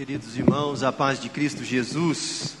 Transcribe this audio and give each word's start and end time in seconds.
Queridos 0.00 0.34
irmãos, 0.34 0.82
a 0.82 0.90
paz 0.90 1.20
de 1.20 1.28
Cristo 1.28 1.62
Jesus. 1.62 2.56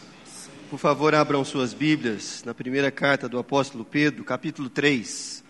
Por 0.68 0.78
favor, 0.78 1.14
abram 1.14 1.42
suas 1.42 1.72
Bíblias 1.72 2.44
na 2.44 2.52
primeira 2.52 2.90
carta 2.90 3.30
do 3.30 3.38
apóstolo 3.38 3.82
Pedro, 3.82 4.22
capítulo 4.24 4.68
3. 4.68 5.42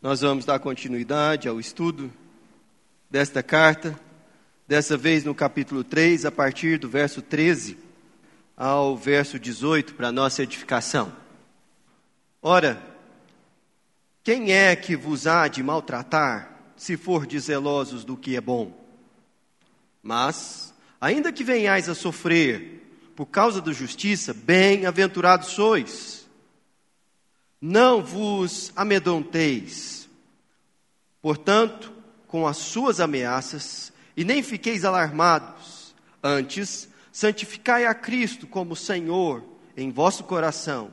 Nós 0.00 0.20
vamos 0.20 0.44
dar 0.44 0.60
continuidade 0.60 1.48
ao 1.48 1.58
estudo 1.58 2.12
desta 3.10 3.42
carta, 3.42 3.98
dessa 4.68 4.96
vez 4.96 5.24
no 5.24 5.34
capítulo 5.34 5.82
3, 5.82 6.26
a 6.26 6.30
partir 6.30 6.78
do 6.78 6.88
verso 6.88 7.20
13 7.20 7.76
ao 8.56 8.96
verso 8.96 9.36
18, 9.36 9.94
para 9.94 10.12
nossa 10.12 10.44
edificação. 10.44 11.12
Ora, 12.40 12.80
quem 14.22 14.52
é 14.52 14.76
que 14.76 14.94
vos 14.94 15.26
há 15.26 15.48
de 15.48 15.60
maltratar, 15.60 16.56
se 16.76 16.96
for 16.96 17.26
zelosos 17.36 18.04
do 18.04 18.16
que 18.16 18.36
é 18.36 18.40
bom? 18.40 18.80
Mas 20.00 20.71
Ainda 21.02 21.32
que 21.32 21.42
venhais 21.42 21.88
a 21.88 21.96
sofrer 21.96 22.80
por 23.16 23.26
causa 23.26 23.60
da 23.60 23.72
justiça, 23.72 24.32
bem-aventurados 24.32 25.48
sois. 25.48 26.28
Não 27.60 28.00
vos 28.00 28.70
amedronteis, 28.76 30.08
portanto, 31.20 31.92
com 32.28 32.46
as 32.46 32.58
suas 32.58 33.00
ameaças, 33.00 33.92
e 34.16 34.22
nem 34.22 34.44
fiqueis 34.44 34.84
alarmados. 34.84 35.92
Antes, 36.22 36.88
santificai 37.10 37.84
a 37.84 37.94
Cristo 37.94 38.46
como 38.46 38.76
Senhor 38.76 39.42
em 39.76 39.90
vosso 39.90 40.22
coração, 40.22 40.92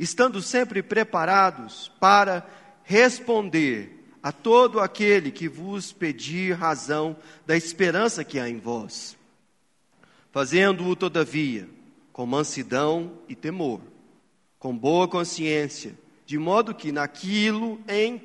estando 0.00 0.40
sempre 0.40 0.82
preparados 0.82 1.92
para 2.00 2.48
responder 2.82 4.08
a 4.22 4.32
todo 4.32 4.80
aquele 4.80 5.30
que 5.30 5.50
vos 5.50 5.92
pedir 5.92 6.54
razão 6.54 7.14
da 7.46 7.54
esperança 7.54 8.24
que 8.24 8.40
há 8.40 8.48
em 8.48 8.58
vós 8.58 9.22
fazendo-o, 10.34 10.96
todavia, 10.96 11.68
com 12.12 12.26
mansidão 12.26 13.20
e 13.28 13.36
temor, 13.36 13.80
com 14.58 14.76
boa 14.76 15.06
consciência, 15.06 15.96
de 16.26 16.36
modo 16.36 16.74
que 16.74 16.90
naquilo 16.90 17.80
em 17.86 18.20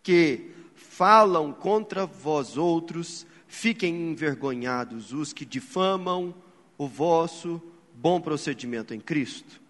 que 0.00 0.52
falam 0.76 1.52
contra 1.52 2.06
vós 2.06 2.56
outros, 2.56 3.26
fiquem 3.48 4.12
envergonhados 4.12 5.12
os 5.12 5.32
que 5.32 5.44
difamam 5.44 6.32
o 6.78 6.86
vosso 6.86 7.60
bom 7.92 8.20
procedimento 8.20 8.94
em 8.94 9.00
Cristo. 9.00 9.60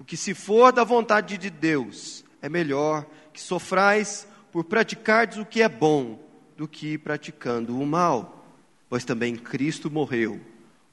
O 0.00 0.04
que 0.04 0.16
se 0.16 0.34
for 0.34 0.72
da 0.72 0.82
vontade 0.82 1.38
de 1.38 1.48
Deus, 1.48 2.24
é 2.42 2.48
melhor 2.48 3.06
que 3.32 3.40
sofrais 3.40 4.26
por 4.50 4.64
praticardes 4.64 5.38
o 5.38 5.46
que 5.46 5.62
é 5.62 5.68
bom, 5.68 6.18
do 6.56 6.66
que 6.66 6.98
praticando 6.98 7.78
o 7.78 7.86
mal, 7.86 8.44
pois 8.88 9.04
também 9.04 9.36
Cristo 9.36 9.88
morreu 9.88 10.40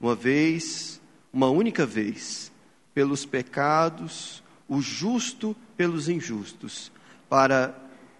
uma 0.00 0.14
vez, 0.14 1.00
uma 1.32 1.48
única 1.48 1.84
vez, 1.84 2.52
pelos 2.94 3.24
pecados, 3.24 4.42
o 4.68 4.80
justo 4.80 5.56
pelos 5.76 6.08
injustos, 6.08 6.92
para 7.28 7.74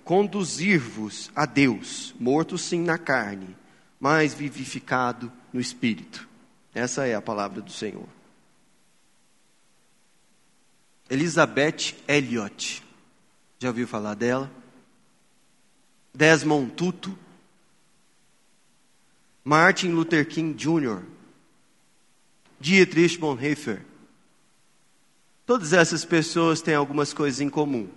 conduzir-vos 0.05 1.31
a 1.35 1.45
Deus, 1.45 2.15
morto 2.19 2.57
sim 2.57 2.83
na 2.83 2.97
carne, 2.97 3.57
mas 4.01 4.33
vivificado 4.35 5.31
no 5.53 5.61
espírito. 5.61 6.29
Essa 6.75 7.07
é 7.07 7.15
a 7.15 7.23
palavra 7.23 7.61
do 7.61 7.71
Senhor. 7.71 8.09
Elizabeth 11.11 11.97
Elliot. 12.07 12.83
Já 13.59 13.69
ouviu 13.69 13.89
falar 13.89 14.15
dela? 14.15 14.51
Desmond 16.15 16.73
Tutu. 16.73 17.19
Martin 19.43 19.89
Luther 19.89 20.29
King 20.29 20.55
Jr. 20.55 21.03
Dietrich 22.61 23.19
Bonhoeffer. 23.19 23.83
Todas 25.47 25.73
essas 25.73 26.05
pessoas 26.05 26.61
têm 26.61 26.75
algumas 26.75 27.13
coisas 27.13 27.41
em 27.41 27.49
comum. 27.49 27.89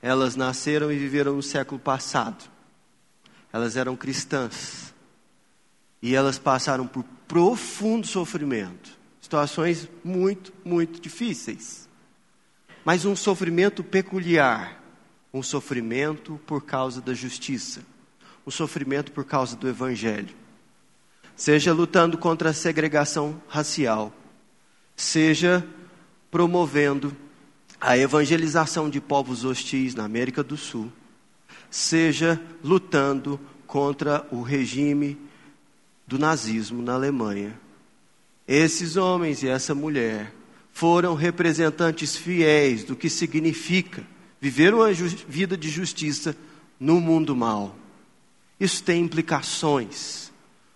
Elas 0.00 0.36
nasceram 0.36 0.90
e 0.90 0.98
viveram 0.98 1.36
no 1.36 1.42
século 1.42 1.78
passado. 1.78 2.48
Elas 3.52 3.76
eram 3.76 3.96
cristãs. 3.96 4.94
E 6.00 6.14
elas 6.14 6.38
passaram 6.38 6.86
por 6.86 7.04
profundo 7.26 8.06
sofrimento. 8.06 8.98
Situações 9.20 9.88
muito, 10.02 10.52
muito 10.64 11.00
difíceis. 11.00 11.88
Mas 12.84 13.04
um 13.04 13.14
sofrimento 13.14 13.84
peculiar. 13.84 14.80
Um 15.34 15.42
sofrimento 15.42 16.40
por 16.46 16.64
causa 16.64 17.02
da 17.02 17.12
justiça. 17.12 17.82
Um 18.46 18.50
sofrimento 18.50 19.12
por 19.12 19.24
causa 19.24 19.56
do 19.56 19.68
Evangelho 19.68 20.40
seja 21.40 21.72
lutando 21.72 22.18
contra 22.18 22.50
a 22.50 22.52
segregação 22.52 23.40
racial, 23.48 24.12
seja 24.94 25.66
promovendo 26.30 27.16
a 27.80 27.96
evangelização 27.96 28.90
de 28.90 29.00
povos 29.00 29.42
hostis 29.42 29.94
na 29.94 30.04
América 30.04 30.42
do 30.42 30.58
Sul, 30.58 30.92
seja 31.70 32.38
lutando 32.62 33.40
contra 33.66 34.26
o 34.30 34.42
regime 34.42 35.18
do 36.06 36.18
nazismo 36.18 36.82
na 36.82 36.92
Alemanha. 36.92 37.58
Esses 38.46 38.98
homens 38.98 39.42
e 39.42 39.48
essa 39.48 39.74
mulher 39.74 40.34
foram 40.74 41.14
representantes 41.14 42.14
fiéis 42.14 42.84
do 42.84 42.94
que 42.94 43.08
significa 43.08 44.06
viver 44.38 44.74
uma 44.74 44.92
vida 44.92 45.56
de 45.56 45.70
justiça 45.70 46.36
no 46.78 47.00
mundo 47.00 47.34
mal. 47.34 47.74
Isso 48.60 48.84
tem 48.84 49.00
implicações 49.00 50.29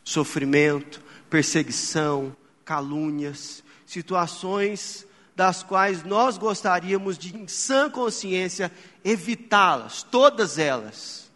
sofrimento, 0.05 1.03
perseguição, 1.31 2.37
calúnias, 2.65 3.65
situações 3.87 5.07
das 5.35 5.63
quais 5.63 6.05
nós 6.05 6.39
gostaríamos 6.39 7.19
de, 7.19 7.37
em 7.37 7.49
sã 7.49 7.91
consciência, 7.91 8.71
evitá-las, 9.05 10.03
todas 10.03 10.59
elas. 10.59 11.29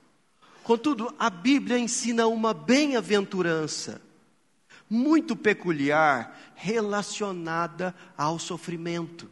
Contudo, 0.63 1.13
a 1.19 1.31
Bíblia 1.31 1.79
ensina 1.79 2.27
uma 2.27 2.55
bem-aventurança 2.55 4.01
muito 4.89 5.35
peculiar 5.35 6.53
relacionada 6.55 7.95
ao 8.17 8.39
sofrimento. 8.39 9.29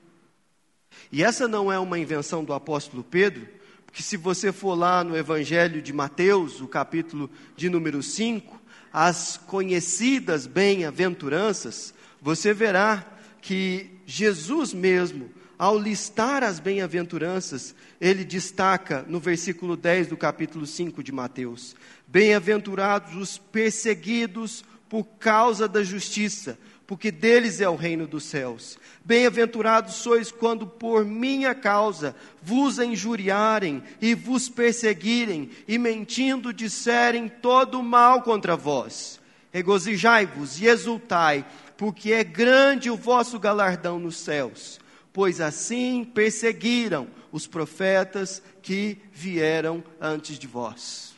E 1.13 1.23
essa 1.23 1.47
não 1.47 1.71
é 1.71 1.79
uma 1.79 1.99
invenção 1.99 2.45
do 2.45 2.53
apóstolo 2.53 3.05
Pedro, 3.05 3.47
porque 3.85 4.03
se 4.03 4.17
você 4.17 4.53
for 4.53 4.75
lá 4.75 5.03
no 5.05 5.17
Evangelho 5.17 5.81
de 5.81 5.93
Mateus, 5.93 6.61
o 6.61 6.69
capítulo 6.69 7.31
de 7.57 7.69
número 7.71 8.03
5, 8.03 8.56
as 8.97 9.37
conhecidas 9.37 10.47
bem-aventuranças, 10.47 11.93
você 12.19 12.55
verá 12.55 13.05
que 13.43 13.91
Jesus 14.07 14.73
mesmo, 14.73 15.31
ao 15.59 15.79
listar 15.79 16.43
as 16.43 16.59
bem-aventuranças, 16.59 17.75
ele 18.01 18.25
destaca 18.25 19.05
no 19.07 19.21
versículo 19.21 19.77
10 19.77 20.07
do 20.07 20.17
capítulo 20.17 20.67
5 20.67 21.03
de 21.03 21.12
Mateus: 21.12 21.77
Bem-aventurados 22.07 23.15
os 23.17 23.37
perseguidos 23.37 24.65
por 24.89 25.05
causa 25.05 25.69
da 25.69 25.83
justiça, 25.83 26.59
porque 26.87 27.11
deles 27.11 27.61
é 27.61 27.69
o 27.69 27.75
reino 27.75 28.07
dos 28.07 28.25
céus. 28.25 28.79
Bem-aventurados 29.05 29.97
sois 29.97 30.31
quando 30.31 30.67
por 30.67 31.05
minha 31.05 31.55
causa 31.55 32.15
vos 32.41 32.79
injuriarem 32.79 33.83
e 34.01 34.15
vos 34.15 34.49
perseguirem 34.49 35.51
e 35.67 35.79
mentindo 35.79 36.53
disserem 36.53 37.29
todo 37.29 37.83
mal 37.83 38.23
contra 38.23 38.57
vós. 38.57 39.21
Regozijai-vos 39.53 40.61
e 40.61 40.67
exultai, 40.67 41.45
porque 41.77 42.13
é 42.13 42.23
grande 42.23 42.89
o 42.89 42.97
vosso 42.97 43.39
galardão 43.39 43.99
nos 43.99 44.19
céus, 44.19 44.79
pois 45.13 45.41
assim 45.41 46.05
perseguiram 46.05 47.09
os 47.33 47.47
profetas 47.47 48.43
que 48.63 48.99
vieram 49.13 49.83
antes 50.01 50.39
de 50.39 50.47
vós. 50.47 51.17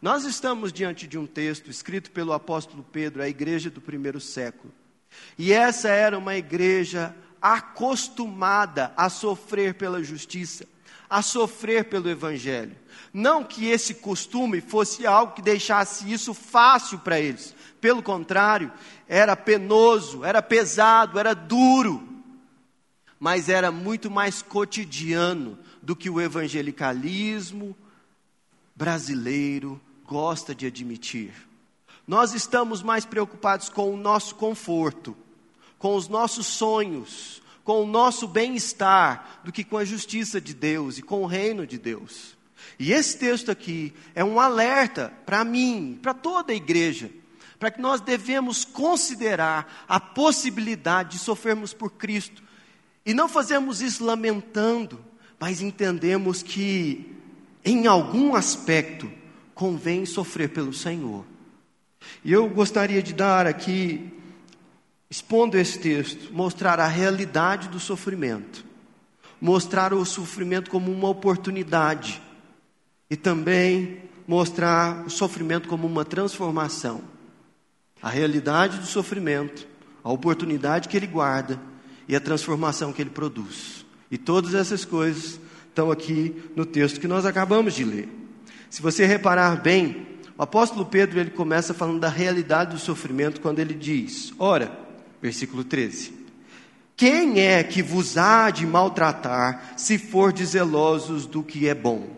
Nós 0.00 0.24
estamos 0.24 0.72
diante 0.72 1.06
de 1.06 1.18
um 1.18 1.26
texto 1.26 1.70
escrito 1.70 2.10
pelo 2.10 2.32
apóstolo 2.32 2.84
Pedro 2.90 3.22
à 3.22 3.28
igreja 3.28 3.70
do 3.70 3.80
primeiro 3.80 4.20
século 4.20 4.72
e 5.38 5.52
essa 5.52 5.88
era 5.88 6.18
uma 6.18 6.36
igreja 6.36 7.14
acostumada 7.40 8.92
a 8.96 9.10
sofrer 9.10 9.74
pela 9.74 10.02
justiça, 10.02 10.66
a 11.10 11.20
sofrer 11.20 11.84
pelo 11.84 12.08
evangelho. 12.08 12.76
Não 13.12 13.44
que 13.44 13.66
esse 13.66 13.94
costume 13.94 14.60
fosse 14.60 15.06
algo 15.06 15.34
que 15.34 15.42
deixasse 15.42 16.10
isso 16.10 16.32
fácil 16.32 16.98
para 17.00 17.20
eles. 17.20 17.54
Pelo 17.80 18.02
contrário, 18.02 18.72
era 19.06 19.36
penoso, 19.36 20.24
era 20.24 20.40
pesado, 20.40 21.18
era 21.18 21.34
duro. 21.34 22.08
Mas 23.20 23.48
era 23.48 23.70
muito 23.70 24.10
mais 24.10 24.42
cotidiano 24.42 25.58
do 25.82 25.94
que 25.94 26.08
o 26.08 26.20
evangelicalismo 26.20 27.76
brasileiro 28.74 29.80
gosta 30.04 30.54
de 30.54 30.66
admitir. 30.66 31.32
Nós 32.06 32.34
estamos 32.34 32.82
mais 32.82 33.04
preocupados 33.04 33.68
com 33.68 33.92
o 33.92 33.96
nosso 33.96 34.34
conforto, 34.34 35.16
com 35.78 35.96
os 35.96 36.08
nossos 36.08 36.46
sonhos, 36.46 37.42
com 37.64 37.82
o 37.82 37.86
nosso 37.86 38.28
bem-estar, 38.28 39.40
do 39.42 39.50
que 39.50 39.64
com 39.64 39.78
a 39.78 39.84
justiça 39.84 40.40
de 40.40 40.52
Deus 40.52 40.98
e 40.98 41.02
com 41.02 41.22
o 41.22 41.26
reino 41.26 41.66
de 41.66 41.78
Deus. 41.78 42.36
E 42.78 42.92
esse 42.92 43.16
texto 43.16 43.50
aqui 43.50 43.94
é 44.14 44.22
um 44.22 44.38
alerta 44.38 45.12
para 45.24 45.44
mim, 45.44 45.98
para 46.02 46.12
toda 46.12 46.52
a 46.52 46.56
igreja, 46.56 47.10
para 47.58 47.70
que 47.70 47.80
nós 47.80 48.00
devemos 48.00 48.64
considerar 48.64 49.84
a 49.88 49.98
possibilidade 49.98 51.12
de 51.12 51.18
sofrermos 51.18 51.72
por 51.72 51.92
Cristo 51.92 52.42
e 53.06 53.14
não 53.14 53.28
fazermos 53.28 53.80
isso 53.80 54.04
lamentando, 54.04 55.02
mas 55.38 55.62
entendemos 55.62 56.42
que 56.42 57.14
em 57.64 57.86
algum 57.86 58.34
aspecto 58.34 59.10
convém 59.54 60.04
sofrer 60.04 60.50
pelo 60.50 60.72
Senhor. 60.72 61.24
E 62.24 62.32
eu 62.32 62.48
gostaria 62.48 63.02
de 63.02 63.12
dar 63.12 63.46
aqui, 63.46 64.12
expondo 65.10 65.58
esse 65.58 65.78
texto, 65.78 66.32
mostrar 66.32 66.80
a 66.80 66.86
realidade 66.86 67.68
do 67.68 67.78
sofrimento, 67.78 68.64
mostrar 69.40 69.92
o 69.92 70.04
sofrimento 70.04 70.70
como 70.70 70.90
uma 70.90 71.08
oportunidade 71.08 72.22
e 73.10 73.16
também 73.16 74.02
mostrar 74.26 75.04
o 75.06 75.10
sofrimento 75.10 75.68
como 75.68 75.86
uma 75.86 76.04
transformação. 76.04 77.02
A 78.00 78.08
realidade 78.08 78.78
do 78.78 78.86
sofrimento, 78.86 79.66
a 80.02 80.10
oportunidade 80.10 80.88
que 80.88 80.96
ele 80.96 81.06
guarda 81.06 81.60
e 82.08 82.16
a 82.16 82.20
transformação 82.20 82.92
que 82.92 83.02
ele 83.02 83.10
produz. 83.10 83.84
E 84.10 84.18
todas 84.18 84.54
essas 84.54 84.84
coisas 84.84 85.40
estão 85.68 85.90
aqui 85.90 86.34
no 86.54 86.64
texto 86.64 87.00
que 87.00 87.08
nós 87.08 87.26
acabamos 87.26 87.74
de 87.74 87.84
ler. 87.84 88.08
Se 88.70 88.82
você 88.82 89.06
reparar 89.06 89.60
bem, 89.60 90.06
o 90.36 90.42
apóstolo 90.42 90.84
Pedro 90.84 91.20
ele 91.20 91.30
começa 91.30 91.72
falando 91.72 92.00
da 92.00 92.08
realidade 92.08 92.72
do 92.72 92.80
sofrimento 92.80 93.40
quando 93.40 93.60
ele 93.60 93.74
diz: 93.74 94.32
Ora, 94.38 94.76
versículo 95.22 95.62
13: 95.62 96.12
Quem 96.96 97.40
é 97.40 97.62
que 97.62 97.82
vos 97.82 98.18
há 98.18 98.50
de 98.50 98.66
maltratar 98.66 99.74
se 99.76 99.96
for 99.96 100.36
zelosos 100.36 101.26
do 101.26 101.42
que 101.42 101.68
é 101.68 101.74
bom? 101.74 102.08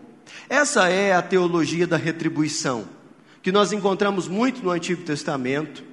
Essa 0.49 0.89
é 0.89 1.13
a 1.13 1.21
teologia 1.21 1.85
da 1.85 1.97
retribuição, 1.97 2.87
que 3.41 3.51
nós 3.51 3.71
encontramos 3.71 4.27
muito 4.27 4.63
no 4.63 4.71
Antigo 4.71 5.03
Testamento, 5.03 5.83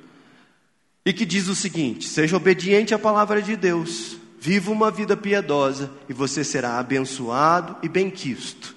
e 1.05 1.13
que 1.13 1.27
diz 1.27 1.49
o 1.49 1.55
seguinte: 1.55 2.09
seja 2.09 2.37
obediente 2.37 2.95
à 2.95 2.99
palavra 2.99 3.43
de 3.43 3.55
Deus, 3.55 4.17
viva 4.41 4.71
uma 4.71 4.91
vida 4.91 5.17
piedosa, 5.17 5.91
e 6.09 6.15
você 6.15 6.43
será 6.43 6.79
abençoado 6.79 7.77
e 7.83 7.89
benquisto. 7.89 8.74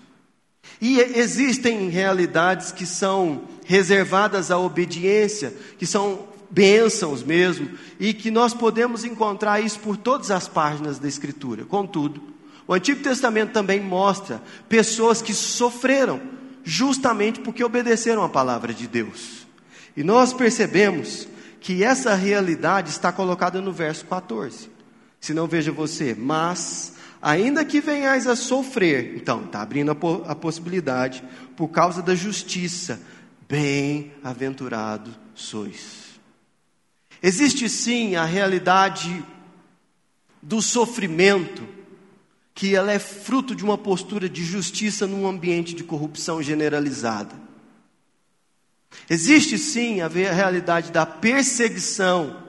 E 0.79 1.00
existem 1.00 1.89
realidades 1.89 2.71
que 2.71 2.85
são 2.85 3.41
reservadas 3.65 4.51
à 4.51 4.57
obediência, 4.57 5.53
que 5.77 5.85
são 5.85 6.27
bênçãos 6.50 7.24
mesmo, 7.24 7.69
e 8.00 8.13
que 8.13 8.31
nós 8.31 8.53
podemos 8.53 9.03
encontrar 9.03 9.59
isso 9.59 9.79
por 9.79 9.97
todas 9.97 10.31
as 10.31 10.47
páginas 10.47 11.00
da 11.00 11.07
Escritura. 11.07 11.65
Contudo, 11.65 12.21
o 12.68 12.74
Antigo 12.74 13.01
Testamento 13.01 13.51
também 13.53 13.79
mostra 13.79 14.41
pessoas 14.69 15.21
que 15.21 15.33
sofreram 15.33 16.21
justamente 16.63 17.39
porque 17.39 17.63
obedeceram 17.63 18.24
à 18.24 18.29
palavra 18.29 18.74
de 18.74 18.88
Deus. 18.88 19.47
E 19.95 20.03
nós 20.03 20.33
percebemos 20.33 21.27
que 21.59 21.83
essa 21.83 22.13
realidade 22.13 22.89
está 22.89 23.12
colocada 23.12 23.62
no 23.62 23.71
verso 23.71 24.06
14. 24.06 24.69
Se 25.19 25.33
não 25.33 25.47
veja 25.47 25.71
você, 25.71 26.15
mas 26.18 26.94
ainda 27.21 27.65
que 27.65 27.81
venhais 27.81 28.27
a 28.27 28.35
sofrer, 28.35 29.15
então 29.15 29.45
está 29.45 29.61
abrindo 29.61 29.91
a, 29.91 29.95
po 29.95 30.23
a 30.27 30.35
possibilidade 30.35 31.23
por 31.55 31.69
causa 31.69 32.01
da 32.01 32.15
justiça, 32.15 33.01
bem-aventurado 33.47 35.13
sois. 35.33 36.19
Existe 37.21 37.67
sim 37.67 38.15
a 38.15 38.25
realidade 38.25 39.25
do 40.41 40.61
sofrimento 40.61 41.67
que 42.53 42.75
ela 42.75 42.91
é 42.91 42.99
fruto 42.99 43.55
de 43.55 43.63
uma 43.63 43.77
postura 43.77 44.27
de 44.27 44.43
justiça 44.43 45.05
num 45.05 45.27
ambiente 45.27 45.75
de 45.75 45.83
corrupção 45.83 46.41
generalizada. 46.41 47.35
Existe 49.09 49.57
sim 49.57 50.01
a 50.01 50.07
realidade 50.07 50.91
da 50.91 51.05
perseguição, 51.05 52.43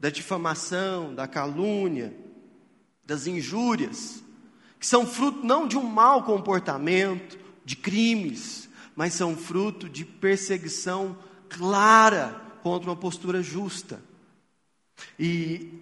da 0.00 0.10
difamação, 0.10 1.14
da 1.14 1.26
calúnia, 1.26 2.23
das 3.06 3.26
injúrias, 3.26 4.22
que 4.78 4.86
são 4.86 5.06
fruto 5.06 5.44
não 5.44 5.66
de 5.66 5.76
um 5.76 5.84
mau 5.84 6.22
comportamento, 6.22 7.38
de 7.64 7.76
crimes, 7.76 8.68
mas 8.94 9.14
são 9.14 9.36
fruto 9.36 9.88
de 9.88 10.04
perseguição 10.04 11.16
clara 11.48 12.40
contra 12.62 12.90
uma 12.90 12.96
postura 12.96 13.42
justa. 13.42 14.00
E 15.18 15.80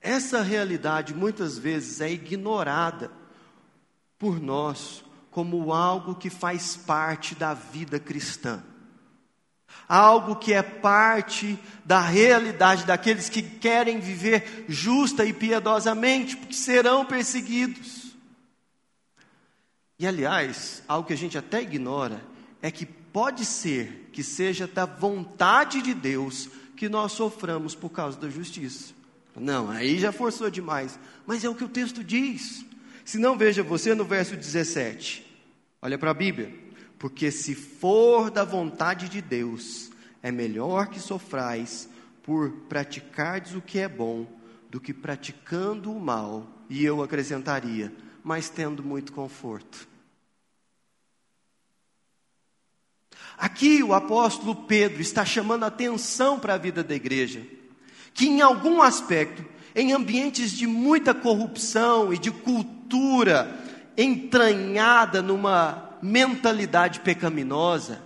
essa 0.00 0.42
realidade 0.42 1.14
muitas 1.14 1.58
vezes 1.58 2.00
é 2.00 2.10
ignorada 2.10 3.10
por 4.18 4.40
nós 4.40 5.04
como 5.30 5.72
algo 5.72 6.14
que 6.14 6.28
faz 6.28 6.76
parte 6.76 7.34
da 7.34 7.54
vida 7.54 8.00
cristã. 8.00 8.62
Algo 9.88 10.36
que 10.36 10.52
é 10.52 10.62
parte 10.62 11.58
da 11.84 12.00
realidade 12.00 12.86
daqueles 12.86 13.28
que 13.28 13.42
querem 13.42 13.98
viver 13.98 14.64
justa 14.68 15.24
e 15.24 15.32
piedosamente, 15.32 16.36
porque 16.36 16.54
serão 16.54 17.04
perseguidos. 17.04 18.14
E 19.98 20.06
aliás, 20.06 20.82
algo 20.88 21.06
que 21.06 21.12
a 21.12 21.16
gente 21.16 21.36
até 21.36 21.60
ignora 21.60 22.22
é 22.62 22.70
que 22.70 22.86
pode 22.86 23.44
ser 23.44 24.08
que 24.12 24.22
seja 24.22 24.66
da 24.66 24.86
vontade 24.86 25.82
de 25.82 25.92
Deus 25.92 26.48
que 26.76 26.88
nós 26.88 27.12
soframos 27.12 27.74
por 27.74 27.90
causa 27.90 28.18
da 28.18 28.30
justiça. 28.30 28.94
Não, 29.36 29.70
aí 29.70 29.98
já 29.98 30.12
forçou 30.12 30.50
demais. 30.50 30.98
Mas 31.26 31.44
é 31.44 31.48
o 31.48 31.54
que 31.54 31.64
o 31.64 31.68
texto 31.68 32.02
diz. 32.02 32.64
Se 33.04 33.18
não, 33.18 33.36
veja 33.36 33.62
você 33.62 33.94
no 33.94 34.04
verso 34.04 34.36
17. 34.36 35.26
Olha 35.82 35.98
para 35.98 36.10
a 36.10 36.14
Bíblia. 36.14 36.52
Porque 37.00 37.30
se 37.30 37.54
for 37.54 38.30
da 38.30 38.44
vontade 38.44 39.08
de 39.08 39.22
Deus, 39.22 39.90
é 40.22 40.30
melhor 40.30 40.88
que 40.88 41.00
sofrais 41.00 41.88
por 42.22 42.50
praticardes 42.68 43.54
o 43.54 43.62
que 43.62 43.78
é 43.78 43.88
bom, 43.88 44.26
do 44.68 44.78
que 44.78 44.92
praticando 44.92 45.90
o 45.90 45.98
mal, 45.98 46.46
e 46.68 46.84
eu 46.84 47.02
acrescentaria, 47.02 47.90
mas 48.22 48.50
tendo 48.50 48.84
muito 48.84 49.14
conforto. 49.14 49.88
Aqui 53.38 53.82
o 53.82 53.94
apóstolo 53.94 54.54
Pedro 54.54 55.00
está 55.00 55.24
chamando 55.24 55.64
atenção 55.64 56.38
para 56.38 56.52
a 56.52 56.58
vida 56.58 56.84
da 56.84 56.94
igreja 56.94 57.42
que 58.12 58.26
em 58.26 58.42
algum 58.42 58.82
aspecto, 58.82 59.42
em 59.74 59.92
ambientes 59.92 60.52
de 60.52 60.66
muita 60.66 61.14
corrupção 61.14 62.12
e 62.12 62.18
de 62.18 62.30
cultura 62.30 63.58
entranhada 63.96 65.22
numa 65.22 65.89
mentalidade 66.02 67.00
pecaminosa, 67.00 68.02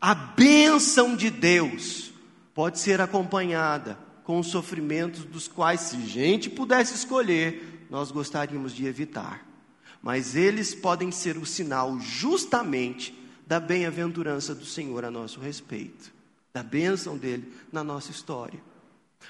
a 0.00 0.14
bênção 0.14 1.16
de 1.16 1.30
Deus 1.30 2.12
pode 2.54 2.78
ser 2.78 3.00
acompanhada 3.00 3.98
com 4.22 4.38
os 4.38 4.48
sofrimentos 4.48 5.24
dos 5.24 5.48
quais, 5.48 5.80
se 5.80 6.06
gente 6.06 6.48
pudesse 6.48 6.94
escolher, 6.94 7.86
nós 7.90 8.10
gostaríamos 8.10 8.72
de 8.72 8.86
evitar. 8.86 9.46
Mas 10.02 10.36
eles 10.36 10.74
podem 10.74 11.10
ser 11.10 11.36
o 11.36 11.46
sinal 11.46 11.98
justamente 11.98 13.18
da 13.46 13.60
bem-aventurança 13.60 14.54
do 14.54 14.64
Senhor 14.64 15.04
a 15.04 15.10
nosso 15.10 15.40
respeito, 15.40 16.12
da 16.52 16.62
bênção 16.62 17.16
dele 17.16 17.52
na 17.72 17.84
nossa 17.84 18.10
história. 18.10 18.60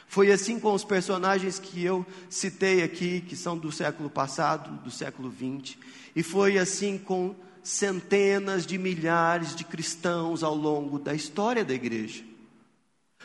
Foi 0.06 0.30
assim 0.30 0.58
com 0.58 0.72
os 0.72 0.84
personagens 0.84 1.58
que 1.58 1.84
eu 1.84 2.06
citei 2.28 2.82
aqui, 2.82 3.20
que 3.20 3.36
são 3.36 3.56
do 3.56 3.70
século 3.70 4.10
passado, 4.10 4.82
do 4.82 4.90
século 4.90 5.32
XX, 5.32 5.76
e 6.14 6.22
foi 6.22 6.58
assim 6.58 6.98
com 6.98 7.34
centenas 7.64 8.66
de 8.66 8.78
milhares 8.78 9.56
de 9.56 9.64
cristãos 9.64 10.42
ao 10.44 10.54
longo 10.54 10.98
da 10.98 11.14
história 11.14 11.64
da 11.64 11.74
igreja. 11.74 12.22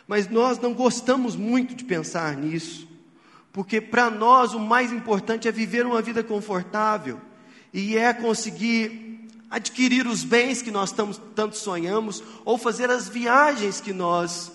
Mas 0.07 0.27
nós 0.27 0.57
não 0.57 0.73
gostamos 0.73 1.35
muito 1.35 1.75
de 1.75 1.83
pensar 1.83 2.35
nisso, 2.35 2.87
porque 3.51 3.79
para 3.81 4.09
nós 4.09 4.53
o 4.53 4.59
mais 4.59 4.91
importante 4.91 5.47
é 5.47 5.51
viver 5.51 5.85
uma 5.85 6.01
vida 6.01 6.23
confortável 6.23 7.19
e 7.73 7.97
é 7.97 8.13
conseguir 8.13 9.27
adquirir 9.49 10.07
os 10.07 10.23
bens 10.23 10.61
que 10.61 10.71
nós 10.71 10.91
tanto 11.35 11.57
sonhamos 11.57 12.23
ou 12.45 12.57
fazer 12.57 12.89
as 12.89 13.09
viagens 13.09 13.81
que 13.81 13.91
nós 13.91 14.51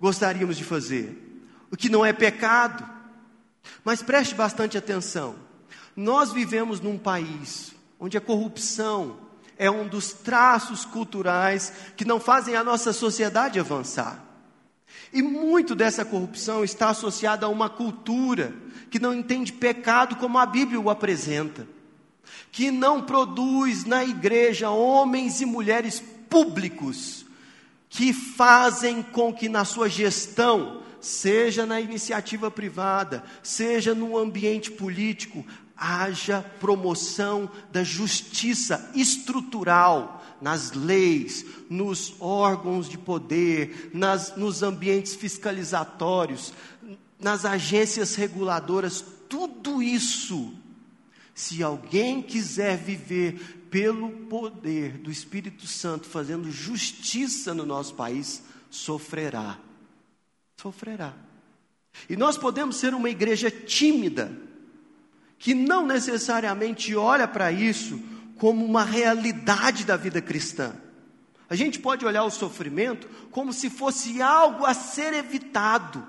gostaríamos 0.00 0.56
de 0.56 0.64
fazer 0.64 1.24
o 1.70 1.76
que 1.76 1.88
não 1.88 2.04
é 2.04 2.12
pecado. 2.12 2.88
Mas 3.84 4.02
preste 4.02 4.34
bastante 4.34 4.76
atenção. 4.76 5.36
Nós 5.94 6.32
vivemos 6.32 6.80
num 6.80 6.98
país 6.98 7.72
onde 8.00 8.16
a 8.16 8.20
corrupção 8.20 9.27
é 9.58 9.70
um 9.70 9.86
dos 9.86 10.12
traços 10.12 10.84
culturais 10.84 11.72
que 11.96 12.04
não 12.04 12.20
fazem 12.20 12.54
a 12.54 12.62
nossa 12.62 12.92
sociedade 12.92 13.58
avançar. 13.58 14.24
E 15.12 15.20
muito 15.20 15.74
dessa 15.74 16.04
corrupção 16.04 16.62
está 16.62 16.90
associada 16.90 17.46
a 17.46 17.48
uma 17.48 17.68
cultura 17.68 18.54
que 18.90 18.98
não 18.98 19.12
entende 19.12 19.52
pecado 19.52 20.16
como 20.16 20.38
a 20.38 20.46
Bíblia 20.46 20.80
o 20.80 20.88
apresenta, 20.88 21.66
que 22.52 22.70
não 22.70 23.02
produz 23.02 23.84
na 23.84 24.04
igreja 24.04 24.70
homens 24.70 25.40
e 25.40 25.46
mulheres 25.46 26.02
públicos 26.30 27.26
que 27.88 28.12
fazem 28.12 29.02
com 29.02 29.32
que 29.32 29.48
na 29.48 29.64
sua 29.64 29.88
gestão 29.88 30.82
seja 31.00 31.64
na 31.64 31.80
iniciativa 31.80 32.50
privada, 32.50 33.24
seja 33.42 33.94
no 33.94 34.16
ambiente 34.16 34.70
político, 34.70 35.44
haja 35.78 36.42
promoção 36.58 37.50
da 37.70 37.84
justiça 37.84 38.90
estrutural, 38.94 40.24
nas 40.40 40.72
leis, 40.72 41.44
nos 41.68 42.14
órgãos 42.20 42.88
de 42.88 42.96
poder, 42.98 43.90
nas, 43.92 44.36
nos 44.36 44.62
ambientes 44.62 45.14
fiscalizatórios, 45.14 46.52
nas 47.18 47.44
agências 47.44 48.14
reguladoras, 48.14 49.04
tudo 49.28 49.82
isso. 49.82 50.52
Se 51.34 51.62
alguém 51.62 52.22
quiser 52.22 52.76
viver 52.76 53.66
pelo 53.70 54.10
poder 54.10 54.98
do 54.98 55.10
Espírito 55.10 55.66
Santo 55.66 56.06
fazendo 56.06 56.50
justiça 56.50 57.54
no 57.54 57.66
nosso 57.66 57.94
país, 57.94 58.42
sofrerá. 58.70 59.58
Sofrerá. 60.56 61.14
E 62.08 62.16
nós 62.16 62.36
podemos 62.36 62.76
ser 62.76 62.94
uma 62.94 63.10
igreja 63.10 63.50
tímida, 63.50 64.32
que 65.38 65.54
não 65.54 65.86
necessariamente 65.86 66.94
olha 66.96 67.28
para 67.28 67.52
isso 67.52 68.00
como 68.36 68.64
uma 68.64 68.84
realidade 68.84 69.84
da 69.84 69.96
vida 69.96 70.20
cristã. 70.20 70.74
A 71.48 71.54
gente 71.54 71.78
pode 71.78 72.04
olhar 72.04 72.24
o 72.24 72.30
sofrimento 72.30 73.08
como 73.30 73.52
se 73.52 73.70
fosse 73.70 74.20
algo 74.20 74.66
a 74.66 74.74
ser 74.74 75.14
evitado, 75.14 76.04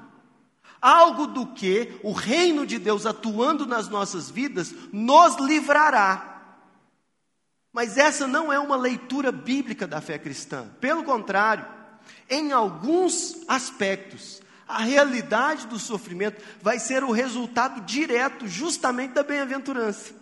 algo 0.81 1.27
do 1.27 1.47
que 1.47 1.97
o 2.03 2.11
reino 2.11 2.65
de 2.65 2.77
Deus 2.77 3.05
atuando 3.05 3.65
nas 3.65 3.87
nossas 3.87 4.29
vidas 4.29 4.73
nos 4.91 5.37
livrará. 5.37 6.25
Mas 7.71 7.97
essa 7.97 8.27
não 8.27 8.51
é 8.51 8.59
uma 8.59 8.75
leitura 8.75 9.31
bíblica 9.31 9.87
da 9.87 10.01
fé 10.01 10.17
cristã. 10.17 10.67
Pelo 10.81 11.03
contrário, 11.03 11.65
em 12.29 12.51
alguns 12.51 13.43
aspectos, 13.47 14.41
a 14.69 14.83
realidade 14.83 15.65
do 15.65 15.79
sofrimento 15.79 16.39
vai 16.61 16.77
ser 16.77 17.03
o 17.03 17.11
resultado 17.11 17.81
direto, 17.81 18.47
justamente 18.47 19.13
da 19.13 19.23
bem-aventurança. 19.23 20.13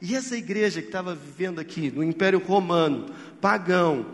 E 0.00 0.16
essa 0.16 0.34
igreja 0.34 0.80
que 0.80 0.88
estava 0.88 1.14
vivendo 1.14 1.58
aqui 1.58 1.90
no 1.90 2.02
Império 2.02 2.38
Romano, 2.38 3.14
pagão, 3.38 4.06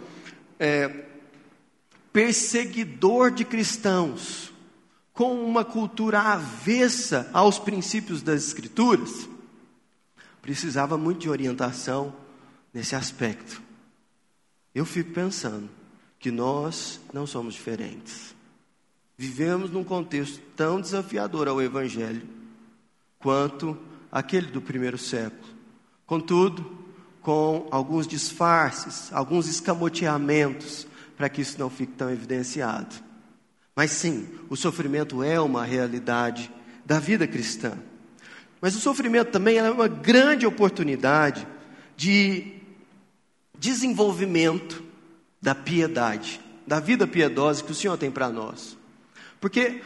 é, 0.59 1.07
perseguidor 2.13 3.31
de 3.31 3.45
cristãos, 3.45 4.53
com 5.13 5.45
uma 5.45 5.65
cultura 5.65 6.19
avessa 6.21 7.31
aos 7.33 7.61
princípios 7.61 8.23
das 8.23 8.45
Escrituras, 8.45 9.29
precisava 10.41 10.99
muito 10.99 11.21
de 11.21 11.31
orientação 11.31 12.13
nesse 12.75 12.97
aspecto. 12.97 13.63
Eu 14.75 14.85
fico 14.85 15.13
pensando 15.13 15.71
que 16.19 16.33
nós 16.33 17.01
não 17.13 17.25
somos 17.25 17.55
diferentes. 17.55 18.35
Vivemos 19.17 19.71
num 19.71 19.85
contexto 19.85 20.41
tão 20.57 20.81
desafiador 20.81 21.49
ao 21.49 21.61
Evangelho 21.61 22.23
quanto 23.19 23.79
aquele 24.11 24.49
do 24.49 24.61
primeiro 24.61 24.99
século. 24.99 25.53
Contudo, 26.07 26.79
com 27.21 27.69
alguns 27.71 28.07
disfarces, 28.07 29.13
alguns 29.13 29.49
escamoteamentos, 29.49 30.87
para 31.17 31.29
que 31.29 31.41
isso 31.41 31.59
não 31.59 31.71
fique 31.71 31.93
tão 31.93 32.11
evidenciado. 32.11 32.97
Mas 33.77 33.93
sim, 33.93 34.29
o 34.51 34.57
sofrimento 34.57 35.23
é 35.23 35.41
uma 35.41 35.65
realidade 35.65 36.51
da 36.85 36.99
vida 36.99 37.27
cristã. 37.27 37.79
Mas 38.61 38.77
o 38.77 38.81
sofrimento 38.81 39.31
também 39.31 39.57
é 39.57 39.71
uma 39.71 39.89
grande 39.89 40.47
oportunidade 40.47 41.47
de 41.97 42.55
desenvolvimento 43.59 44.83
da 45.41 45.55
piedade, 45.55 46.41
da 46.67 46.81
vida 46.81 47.07
piedosa 47.07 47.63
que 47.63 47.73
o 47.73 47.75
Senhor 47.75 47.97
tem 47.97 48.11
para 48.11 48.29
nós. 48.29 48.77
Porque 49.43 49.83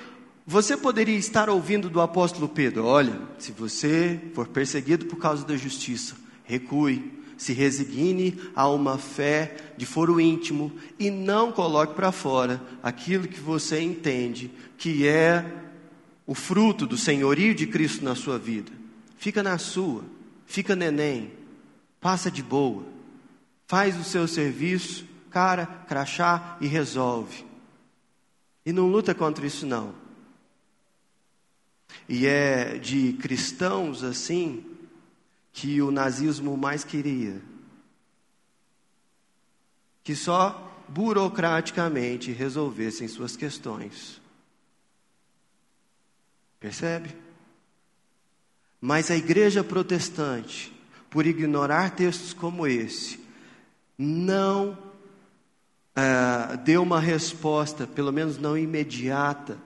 você 0.47 0.77
poderia 0.77 1.17
estar 1.17 1.49
ouvindo 1.49 1.89
do 1.89 2.03
apóstolo 2.03 2.47
Pedro: 2.47 2.85
olha, 2.85 3.19
se 3.39 3.51
você 3.51 4.21
for 4.35 4.47
perseguido 4.47 5.07
por 5.07 5.17
causa 5.17 5.47
da 5.47 5.57
justiça, 5.57 6.15
recue, 6.45 7.11
se 7.39 7.55
resigne 7.55 8.39
a 8.55 8.69
uma 8.69 8.99
fé 8.99 9.57
de 9.79 9.87
foro 9.87 10.21
íntimo 10.21 10.71
e 10.99 11.11
não 11.11 11.51
coloque 11.51 11.95
para 11.95 12.13
fora 12.13 12.61
aquilo 12.83 13.27
que 13.27 13.41
você 13.41 13.81
entende 13.81 14.51
que 14.77 15.09
é 15.09 15.45
o 16.27 16.35
fruto 16.35 16.87
do 16.87 16.99
senhorio 16.99 17.55
de 17.55 17.67
Cristo 17.67 18.05
na 18.05 18.15
sua 18.15 18.39
vida. 18.39 18.71
Fica 19.17 19.43
na 19.43 19.57
sua, 19.57 20.05
fica 20.45 20.77
neném, 20.77 21.33
passa 21.99 22.31
de 22.31 22.43
boa, 22.43 22.85
faz 23.67 23.99
o 23.99 24.05
seu 24.05 24.29
serviço, 24.29 25.07
cara, 25.31 25.65
crachá 25.89 26.59
e 26.61 26.67
resolve. 26.67 27.46
E 28.67 28.73
não 28.73 28.89
luta 28.89 29.15
contra 29.15 29.47
isso 29.47 29.65
não. 29.65 29.95
E 32.09 32.27
é 32.27 32.77
de 32.77 33.13
cristãos 33.13 34.03
assim 34.03 34.67
que 35.53 35.81
o 35.81 35.93
nazismo 35.93 36.57
mais 36.57 36.83
queria. 36.83 37.41
Que 40.03 40.17
só 40.17 40.85
burocraticamente 40.89 42.33
resolvessem 42.33 43.07
suas 43.07 43.37
questões. 43.37 44.21
Percebe? 46.59 47.15
Mas 48.81 49.13
a 49.13 49.17
igreja 49.17 49.63
protestante, 49.63 50.73
por 51.09 51.25
ignorar 51.25 51.95
textos 51.95 52.33
como 52.33 52.67
esse, 52.67 53.21
não 53.97 54.86
uh, 55.97 56.57
deu 56.59 56.83
uma 56.83 57.01
resposta, 57.01 57.87
pelo 57.87 58.13
menos 58.13 58.39
não 58.39 58.57
imediata, 58.57 59.57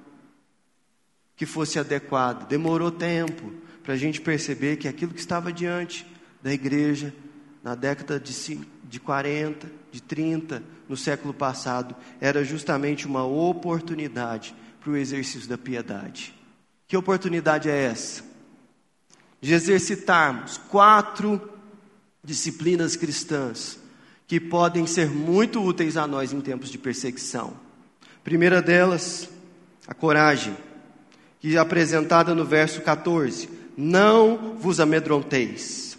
que 1.36 1.44
fosse 1.44 1.78
adequada. 1.78 2.44
Demorou 2.44 2.90
tempo 2.90 3.52
para 3.82 3.94
a 3.94 3.96
gente 3.96 4.20
perceber 4.20 4.76
que 4.76 4.86
aquilo 4.86 5.12
que 5.12 5.20
estava 5.20 5.52
diante 5.52 6.06
da 6.42 6.52
igreja 6.52 7.12
na 7.62 7.74
década 7.74 8.20
de, 8.20 8.60
de 8.84 9.00
40, 9.00 9.70
de 9.90 10.02
30, 10.02 10.62
no 10.88 10.96
século 10.96 11.34
passado, 11.34 11.94
era 12.20 12.44
justamente 12.44 13.06
uma 13.06 13.24
oportunidade 13.24 14.54
para 14.80 14.90
o 14.90 14.96
exercício 14.96 15.48
da 15.48 15.58
piedade. 15.58 16.34
Que 16.86 16.96
oportunidade 16.96 17.68
é 17.68 17.84
essa? 17.84 18.22
De 19.40 19.54
exercitarmos 19.54 20.58
quatro 20.58 21.40
disciplinas 22.22 22.96
cristãs 22.96 23.79
que 24.30 24.38
podem 24.38 24.86
ser 24.86 25.10
muito 25.10 25.60
úteis 25.60 25.96
a 25.96 26.06
nós 26.06 26.32
em 26.32 26.40
tempos 26.40 26.70
de 26.70 26.78
perseguição. 26.78 27.52
primeira 28.22 28.62
delas, 28.62 29.28
a 29.88 29.92
coragem, 29.92 30.56
que 31.40 31.56
é 31.56 31.58
apresentada 31.58 32.32
no 32.32 32.44
verso 32.44 32.80
14: 32.80 33.50
Não 33.76 34.54
vos 34.56 34.78
amedronteis, 34.78 35.98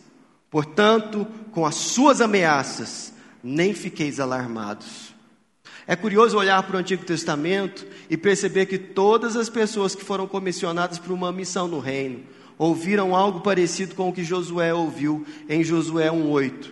portanto, 0.50 1.28
com 1.52 1.66
as 1.66 1.76
suas 1.76 2.22
ameaças, 2.22 3.14
nem 3.44 3.74
fiqueis 3.74 4.18
alarmados. 4.18 5.14
É 5.86 5.98
curioso 5.98 6.38
olhar 6.38 6.64
para 6.64 6.78
o 6.78 6.80
Antigo 6.80 7.04
Testamento 7.04 7.86
e 8.10 8.16
perceber 8.16 8.66
que 8.66 8.78
todas 8.78 9.36
as 9.36 9.50
pessoas 9.50 9.94
que 9.94 10.06
foram 10.06 10.26
comissionadas 10.26 10.98
para 10.98 11.12
uma 11.12 11.34
missão 11.34 11.68
no 11.68 11.80
reino 11.80 12.24
ouviram 12.58 13.14
algo 13.14 13.42
parecido 13.42 13.94
com 13.94 14.08
o 14.08 14.14
que 14.14 14.24
Josué 14.24 14.74
ouviu 14.74 15.26
em 15.50 15.66
Josué 15.66 16.10
1:8. 16.10 16.72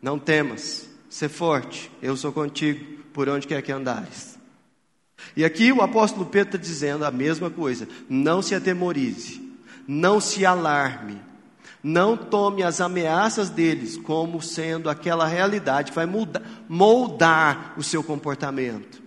Não 0.00 0.18
temas, 0.18 0.93
ser 1.14 1.28
forte, 1.28 1.92
eu 2.02 2.16
sou 2.16 2.32
contigo 2.32 2.84
por 3.12 3.28
onde 3.28 3.46
quer 3.46 3.62
que 3.62 3.70
andares. 3.70 4.36
E 5.36 5.44
aqui 5.44 5.70
o 5.70 5.80
apóstolo 5.80 6.26
Pedro 6.26 6.56
está 6.56 6.58
dizendo 6.58 7.04
a 7.04 7.10
mesma 7.12 7.48
coisa: 7.48 7.86
não 8.08 8.42
se 8.42 8.52
atemorize, 8.52 9.40
não 9.86 10.20
se 10.20 10.44
alarme, 10.44 11.20
não 11.80 12.16
tome 12.16 12.64
as 12.64 12.80
ameaças 12.80 13.48
deles 13.48 13.96
como 13.96 14.42
sendo 14.42 14.90
aquela 14.90 15.24
realidade 15.24 15.92
que 15.92 15.96
vai 15.96 16.08
moldar, 16.68 17.74
o 17.76 17.82
seu 17.84 18.02
comportamento. 18.02 19.00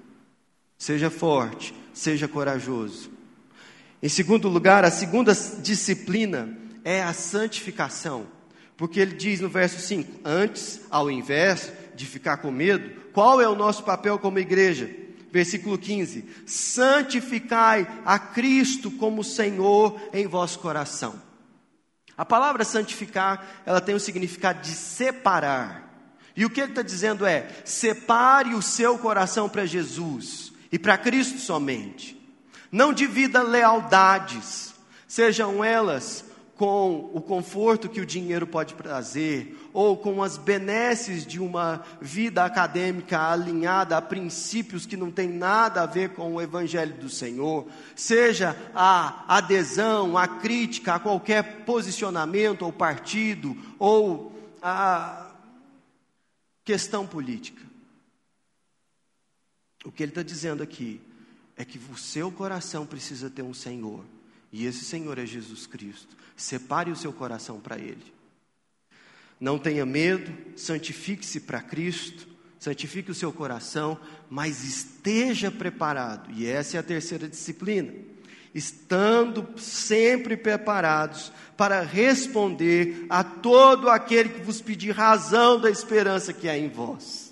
Seja 0.78 1.10
forte, 1.10 1.74
seja 1.94 2.26
corajoso. 2.26 3.12
Em 4.02 4.08
segundo 4.08 4.48
lugar, 4.48 4.86
a 4.86 4.92
segunda 4.92 5.34
disciplina 5.62 6.58
é 6.86 7.04
a 7.04 7.12
santificação. 7.12 8.38
Porque 8.78 9.00
ele 9.00 9.16
diz 9.16 9.42
no 9.42 9.50
verso 9.50 9.82
5: 9.82 10.22
Antes, 10.24 10.80
ao 10.90 11.12
invés 11.12 11.74
de 11.98 12.06
ficar 12.06 12.38
com 12.38 12.52
medo, 12.52 12.90
qual 13.12 13.42
é 13.42 13.48
o 13.48 13.56
nosso 13.56 13.84
papel 13.84 14.18
como 14.20 14.40
igreja? 14.40 14.90
Versículo 15.32 15.78
15: 15.78 16.26
Santificai 16.46 17.88
a 18.06 18.18
Cristo 18.18 18.90
como 18.92 19.24
Senhor 19.24 20.00
em 20.14 20.28
vosso 20.28 20.60
coração. 20.60 21.22
A 22.18 22.26
palavra 22.26 22.64
santificar, 22.64 23.46
ela 23.66 23.82
tem 23.82 23.94
o 23.94 24.00
significado 24.00 24.62
de 24.62 24.72
separar. 24.72 25.86
E 26.36 26.46
o 26.46 26.50
que 26.50 26.62
ele 26.62 26.72
está 26.72 26.82
dizendo 26.82 27.26
é: 27.26 27.48
separe 27.66 28.54
o 28.54 28.62
seu 28.62 28.98
coração 28.98 29.50
para 29.50 29.66
Jesus 29.66 30.54
e 30.72 30.80
para 30.80 30.98
Cristo 30.98 31.40
somente. 31.40 32.16
Não 32.72 32.94
divida 32.94 33.42
lealdades, 33.42 34.74
sejam 35.08 35.64
elas 35.64 36.27
com 36.58 37.12
o 37.14 37.22
conforto 37.22 37.88
que 37.88 38.02
o 38.02 38.06
dinheiro 38.06 38.48
pode 38.48 38.74
trazer, 38.74 39.70
ou 39.72 39.96
com 39.96 40.24
as 40.24 40.38
benesses 40.38 41.26
de 41.26 41.40
uma 41.40 41.86
vida 42.02 42.44
acadêmica 42.44 43.30
alinhada 43.30 43.96
a 43.96 44.02
princípios 44.02 44.86
que 44.86 44.98
não 44.98 45.12
tem 45.12 45.30
nada 45.30 45.84
a 45.84 45.86
ver 45.86 46.10
com 46.10 46.34
o 46.34 46.42
Evangelho 46.42 46.96
do 46.96 47.10
Senhor, 47.10 47.68
seja 47.96 48.58
a 48.74 49.24
adesão, 49.28 50.18
a 50.18 50.28
crítica 50.28 50.96
a 50.96 51.00
qualquer 51.00 51.64
posicionamento 51.64 52.64
ou 52.64 52.74
partido, 52.74 53.56
ou 53.78 54.32
a 54.62 55.32
questão 56.66 57.06
política. 57.06 57.62
O 59.86 59.92
que 59.92 60.02
ele 60.02 60.12
está 60.12 60.24
dizendo 60.24 60.64
aqui 60.64 61.00
é 61.56 61.64
que 61.64 61.80
o 61.92 61.98
seu 61.98 62.32
coração 62.32 62.86
precisa 62.86 63.30
ter 63.30 63.44
um 63.44 63.54
Senhor, 63.54 64.04
e 64.52 64.66
esse 64.66 64.86
Senhor 64.86 65.18
é 65.18 65.26
Jesus 65.26 65.68
Cristo. 65.68 66.16
Separe 66.36 66.92
o 66.92 66.96
seu 66.96 67.12
coração 67.12 67.60
para 67.60 67.78
Ele. 67.78 68.14
Não 69.40 69.60
tenha 69.60 69.86
medo, 69.86 70.32
santifique-se 70.58 71.42
para 71.42 71.62
Cristo, 71.62 72.28
santifique 72.60 73.12
o 73.12 73.16
seu 73.16 73.32
coração, 73.32 74.00
mas 74.30 74.64
esteja 74.64 75.52
preparado, 75.52 76.32
e 76.32 76.46
essa 76.46 76.78
é 76.78 76.80
a 76.80 76.84
terceira 76.84 77.28
disciplina 77.28 77.94
estando 78.58 79.48
sempre 79.60 80.36
preparados 80.36 81.32
para 81.56 81.82
responder 81.82 83.06
a 83.08 83.24
todo 83.24 83.88
aquele 83.88 84.30
que 84.30 84.42
vos 84.42 84.60
pedir 84.60 84.92
razão 84.92 85.62
da 85.62 85.70
esperança 85.70 86.34
que 86.34 86.50
há 86.50 86.58
em 86.58 86.68
vós. 86.68 87.32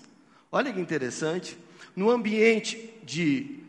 Olha 0.51 0.71
que 0.71 0.79
interessante, 0.79 1.57
no 1.95 2.11
ambiente 2.11 2.93
de 3.03 3.59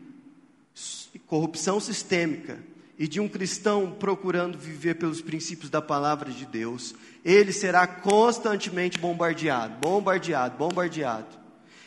corrupção 1.25 1.79
sistêmica 1.79 2.59
e 2.97 3.07
de 3.07 3.19
um 3.19 3.27
cristão 3.27 3.95
procurando 3.99 4.57
viver 4.57 4.95
pelos 4.95 5.21
princípios 5.21 5.69
da 5.69 5.81
palavra 5.81 6.31
de 6.31 6.45
Deus, 6.45 6.95
ele 7.23 7.53
será 7.53 7.85
constantemente 7.85 8.97
bombardeado, 8.97 9.75
bombardeado, 9.79 10.57
bombardeado. 10.57 11.37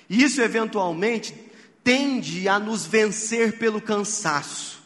Isso 0.08 0.40
eventualmente 0.40 1.34
tende 1.82 2.48
a 2.48 2.58
nos 2.58 2.86
vencer 2.86 3.58
pelo 3.58 3.80
cansaço. 3.80 4.80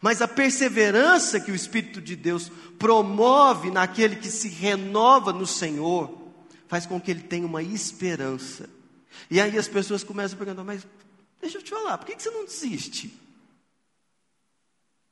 Mas 0.00 0.22
a 0.22 0.28
perseverança 0.28 1.40
que 1.40 1.52
o 1.52 1.54
Espírito 1.54 2.00
de 2.00 2.16
Deus 2.16 2.50
promove 2.78 3.70
naquele 3.70 4.16
que 4.16 4.30
se 4.30 4.48
renova 4.48 5.32
no 5.32 5.46
Senhor, 5.46 6.18
faz 6.66 6.86
com 6.86 7.00
que 7.00 7.10
ele 7.10 7.22
tenha 7.22 7.46
uma 7.46 7.62
esperança. 7.62 8.68
E 9.30 9.40
aí 9.40 9.58
as 9.58 9.68
pessoas 9.68 10.02
começam 10.02 10.36
a 10.36 10.38
perguntar: 10.38 10.64
mas 10.64 10.86
deixa 11.40 11.58
eu 11.58 11.62
te 11.62 11.70
falar, 11.70 11.98
por 11.98 12.06
que 12.06 12.20
você 12.20 12.30
não 12.30 12.44
desiste? 12.44 13.12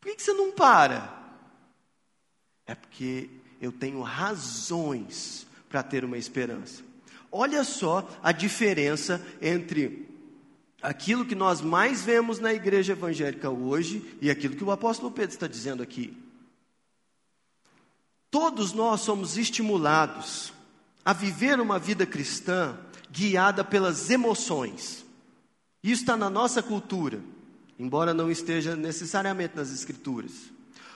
Por 0.00 0.14
que 0.14 0.22
você 0.22 0.32
não 0.32 0.52
para? 0.52 1.16
É 2.66 2.74
porque 2.74 3.28
eu 3.60 3.72
tenho 3.72 4.00
razões 4.02 5.46
para 5.68 5.82
ter 5.82 6.04
uma 6.04 6.16
esperança. 6.16 6.82
Olha 7.30 7.62
só 7.64 8.08
a 8.22 8.32
diferença 8.32 9.24
entre 9.40 10.08
aquilo 10.80 11.26
que 11.26 11.34
nós 11.34 11.60
mais 11.60 12.02
vemos 12.02 12.38
na 12.38 12.54
igreja 12.54 12.92
evangélica 12.92 13.50
hoje 13.50 14.16
e 14.20 14.30
aquilo 14.30 14.56
que 14.56 14.64
o 14.64 14.70
apóstolo 14.70 15.10
Pedro 15.10 15.34
está 15.34 15.46
dizendo 15.46 15.82
aqui. 15.82 16.16
Todos 18.30 18.72
nós 18.72 19.00
somos 19.00 19.36
estimulados 19.36 20.52
a 21.04 21.12
viver 21.12 21.58
uma 21.60 21.78
vida 21.78 22.06
cristã 22.06 22.78
guiada 23.10 23.64
pelas 23.64 24.10
emoções. 24.10 25.04
Isso 25.82 26.02
está 26.02 26.16
na 26.16 26.28
nossa 26.28 26.62
cultura, 26.62 27.20
embora 27.78 28.12
não 28.12 28.30
esteja 28.30 28.74
necessariamente 28.74 29.56
nas 29.56 29.72
Escrituras. 29.72 30.32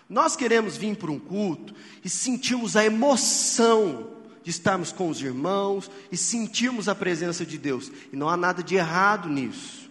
Nós 0.09 0.37
queremos 0.37 0.77
vir 0.77 0.97
para 0.97 1.11
um 1.11 1.19
culto 1.19 1.75
e 2.05 2.09
sentirmos 2.09 2.77
a 2.77 2.85
emoção 2.85 4.11
de 4.43 4.51
estarmos 4.51 4.93
com 4.93 5.09
os 5.09 5.21
irmãos 5.21 5.91
e 6.11 6.17
sentirmos 6.17 6.89
a 6.89 6.95
presença 6.95 7.47
de 7.47 7.57
Deus. 7.57 7.91
E 8.13 8.17
não 8.17 8.29
há 8.29 8.37
nada 8.37 8.63
de 8.63 8.75
errado 8.75 9.29
nisso. 9.29 9.91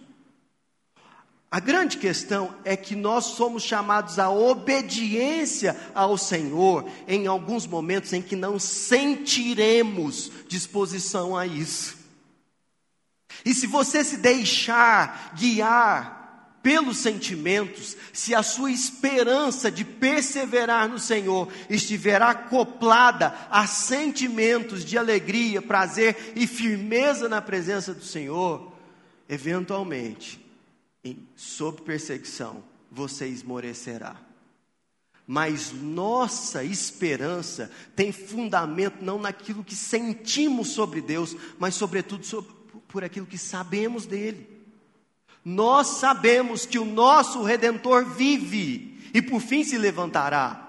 A 1.50 1.60
grande 1.60 1.98
questão 1.98 2.54
é 2.64 2.76
que 2.76 2.96
nós 2.96 3.24
somos 3.24 3.62
chamados 3.62 4.18
à 4.18 4.30
obediência 4.30 5.76
ao 5.94 6.16
Senhor 6.16 6.88
em 7.06 7.26
alguns 7.26 7.66
momentos 7.66 8.12
em 8.12 8.22
que 8.22 8.34
não 8.34 8.58
sentiremos 8.58 10.32
disposição 10.48 11.36
a 11.36 11.46
isso. 11.46 11.96
E 13.44 13.52
se 13.52 13.66
você 13.66 14.02
se 14.04 14.16
deixar 14.18 15.34
guiar 15.36 16.21
pelos 16.62 16.98
sentimentos, 16.98 17.96
se 18.12 18.34
a 18.34 18.42
sua 18.42 18.70
esperança 18.70 19.70
de 19.70 19.84
perseverar 19.84 20.88
no 20.88 20.98
Senhor 20.98 21.48
estiver 21.68 22.22
acoplada 22.22 23.34
a 23.50 23.66
sentimentos 23.66 24.84
de 24.84 24.96
alegria, 24.96 25.60
prazer 25.60 26.32
e 26.36 26.46
firmeza 26.46 27.28
na 27.28 27.42
presença 27.42 27.92
do 27.92 28.04
Senhor, 28.04 28.72
eventualmente, 29.28 30.40
em, 31.02 31.26
sob 31.34 31.82
perseguição, 31.82 32.62
você 32.90 33.26
esmorecerá. 33.26 34.16
Mas 35.26 35.72
nossa 35.72 36.62
esperança 36.62 37.70
tem 37.96 38.12
fundamento 38.12 39.02
não 39.02 39.18
naquilo 39.18 39.64
que 39.64 39.74
sentimos 39.74 40.68
sobre 40.68 41.00
Deus, 41.00 41.36
mas 41.58 41.74
sobretudo 41.74 42.24
sobre, 42.24 42.52
por 42.88 43.02
aquilo 43.02 43.26
que 43.26 43.38
sabemos 43.38 44.04
dele. 44.04 44.61
Nós 45.44 45.86
sabemos 45.88 46.64
que 46.64 46.78
o 46.78 46.84
nosso 46.84 47.42
redentor 47.42 48.04
vive 48.04 48.98
e 49.12 49.20
por 49.20 49.40
fim 49.40 49.64
se 49.64 49.76
levantará. 49.76 50.62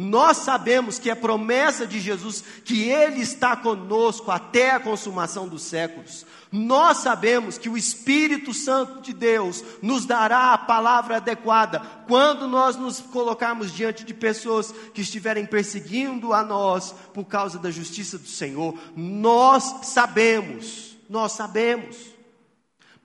Nós 0.00 0.36
sabemos 0.36 1.00
que 1.00 1.10
é 1.10 1.14
promessa 1.16 1.84
de 1.84 1.98
Jesus 1.98 2.44
que 2.64 2.88
Ele 2.88 3.20
está 3.20 3.56
conosco 3.56 4.30
até 4.30 4.70
a 4.70 4.78
consumação 4.78 5.48
dos 5.48 5.62
séculos. 5.62 6.24
Nós 6.52 6.98
sabemos 6.98 7.58
que 7.58 7.68
o 7.68 7.76
Espírito 7.76 8.54
Santo 8.54 9.00
de 9.00 9.12
Deus 9.12 9.64
nos 9.82 10.06
dará 10.06 10.52
a 10.52 10.58
palavra 10.58 11.16
adequada 11.16 11.80
quando 12.06 12.46
nós 12.46 12.76
nos 12.76 13.00
colocarmos 13.00 13.72
diante 13.72 14.04
de 14.04 14.14
pessoas 14.14 14.72
que 14.94 15.00
estiverem 15.00 15.44
perseguindo 15.44 16.32
a 16.32 16.44
nós 16.44 16.94
por 17.12 17.24
causa 17.24 17.58
da 17.58 17.70
justiça 17.72 18.16
do 18.16 18.28
Senhor. 18.28 18.78
Nós 18.94 19.80
sabemos, 19.82 20.96
nós 21.10 21.32
sabemos. 21.32 22.17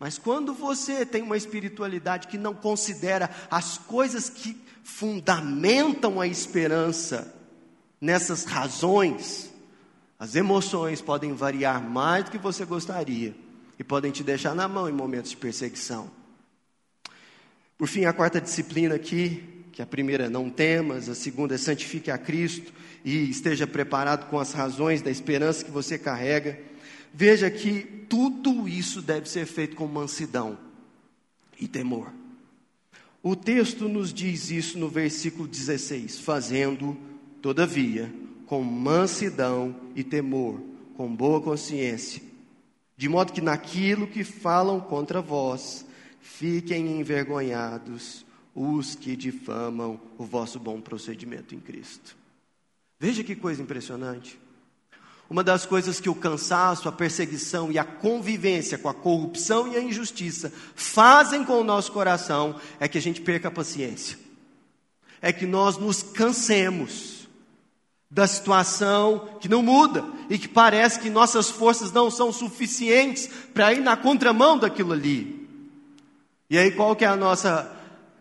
Mas 0.04 0.18
quando 0.18 0.54
você 0.54 1.06
tem 1.06 1.22
uma 1.22 1.38
espiritualidade 1.38 2.28
que 2.28 2.38
não 2.38 2.54
considera 2.54 3.30
as 3.50 3.78
coisas 3.78 4.30
que 4.30 4.54
fundamentam 4.84 6.20
a 6.20 6.28
esperança 6.28 7.34
nessas 8.02 8.44
razões, 8.44 9.50
as 10.20 10.36
emoções 10.36 11.02
podem 11.02 11.34
variar 11.34 11.82
mais 11.82 12.26
do 12.26 12.32
que 12.32 12.38
você 12.38 12.66
gostaria 12.66 13.34
e 13.80 13.84
podem 13.86 14.12
te 14.12 14.26
deixar 14.26 14.54
na 14.54 14.68
mão 14.68 14.90
em 14.90 14.92
momentos 14.92 15.32
de 15.32 15.38
perseguição. 15.38 16.12
Por 17.78 17.88
fim, 17.88 18.04
a 18.04 18.12
quarta 18.12 18.42
disciplina 18.42 18.96
aqui, 18.96 19.42
que 19.72 19.82
a 19.82 19.86
primeira 19.86 20.26
é 20.26 20.30
não 20.30 20.50
temas, 20.50 21.08
a 21.08 21.16
segunda 21.16 21.56
é 21.56 21.58
santifique 21.58 22.12
a 22.12 22.18
Cristo 22.18 22.74
e 23.06 23.30
esteja 23.30 23.66
preparado 23.66 24.30
com 24.30 24.38
as 24.38 24.52
razões 24.52 25.02
da 25.02 25.10
esperança 25.10 25.64
que 25.64 25.72
você 25.72 25.98
carrega. 25.98 26.73
Veja 27.14 27.52
que 27.52 27.84
tudo 28.10 28.68
isso 28.68 29.02
deve 29.02 29.30
ser 29.30 29.46
feito 29.46 29.76
com 29.76 29.86
mansidão 29.86 30.58
e 31.60 31.68
temor. 31.68 32.12
O 33.22 33.36
texto 33.36 33.88
nos 33.88 34.12
diz 34.12 34.50
isso 34.50 34.80
no 34.80 34.90
versículo 34.90 35.48
16: 35.48 36.20
fazendo, 36.20 36.98
todavia, 37.42 38.12
com 38.48 38.64
mansidão 38.64 39.76
e 39.96 40.04
temor, 40.04 40.60
com 40.98 41.16
boa 41.16 41.40
consciência, 41.40 42.22
de 42.98 43.08
modo 43.08 43.32
que 43.32 43.42
naquilo 43.42 44.08
que 44.08 44.24
falam 44.24 44.80
contra 44.82 45.22
vós, 45.22 45.86
fiquem 46.20 47.00
envergonhados 47.00 48.26
os 48.56 48.96
que 48.96 49.16
difamam 49.16 50.00
o 50.18 50.26
vosso 50.26 50.60
bom 50.60 50.82
procedimento 50.82 51.56
em 51.56 51.60
Cristo. 51.60 52.18
Veja 53.00 53.24
que 53.24 53.36
coisa 53.36 53.62
impressionante. 53.62 54.40
Uma 55.34 55.44
das 55.44 55.66
coisas 55.66 56.00
que 56.00 56.12
o 56.12 56.14
cansaço, 56.14 56.88
a 56.88 56.92
perseguição 56.92 57.72
e 57.72 57.80
a 57.80 57.84
convivência 57.84 58.78
com 58.78 58.88
a 58.88 58.94
corrupção 58.94 59.68
e 59.68 59.76
a 59.76 59.82
injustiça 59.82 60.54
fazem 60.76 61.44
com 61.44 61.54
o 61.54 61.64
nosso 61.64 61.92
coração 61.92 62.56
é 62.80 62.88
que 62.88 63.00
a 63.00 63.02
gente 63.02 63.20
perca 63.20 63.48
a 63.48 63.52
paciência. 63.52 64.16
É 65.20 65.34
que 65.34 65.48
nós 65.48 65.76
nos 65.76 66.04
cansemos 66.04 67.28
da 68.12 68.28
situação 68.28 69.40
que 69.42 69.50
não 69.50 69.64
muda 69.64 70.06
e 70.30 70.38
que 70.38 70.48
parece 70.48 71.00
que 71.00 71.10
nossas 71.10 71.50
forças 71.50 71.92
não 71.92 72.12
são 72.12 72.32
suficientes 72.32 73.28
para 73.56 73.74
ir 73.74 73.82
na 73.82 73.98
contramão 73.98 74.56
daquilo 74.60 74.94
ali. 74.94 75.50
E 76.48 76.60
aí 76.60 76.70
qual 76.70 76.96
que 76.96 77.06
é 77.06 77.08
a 77.08 77.16
nossa 77.16 77.76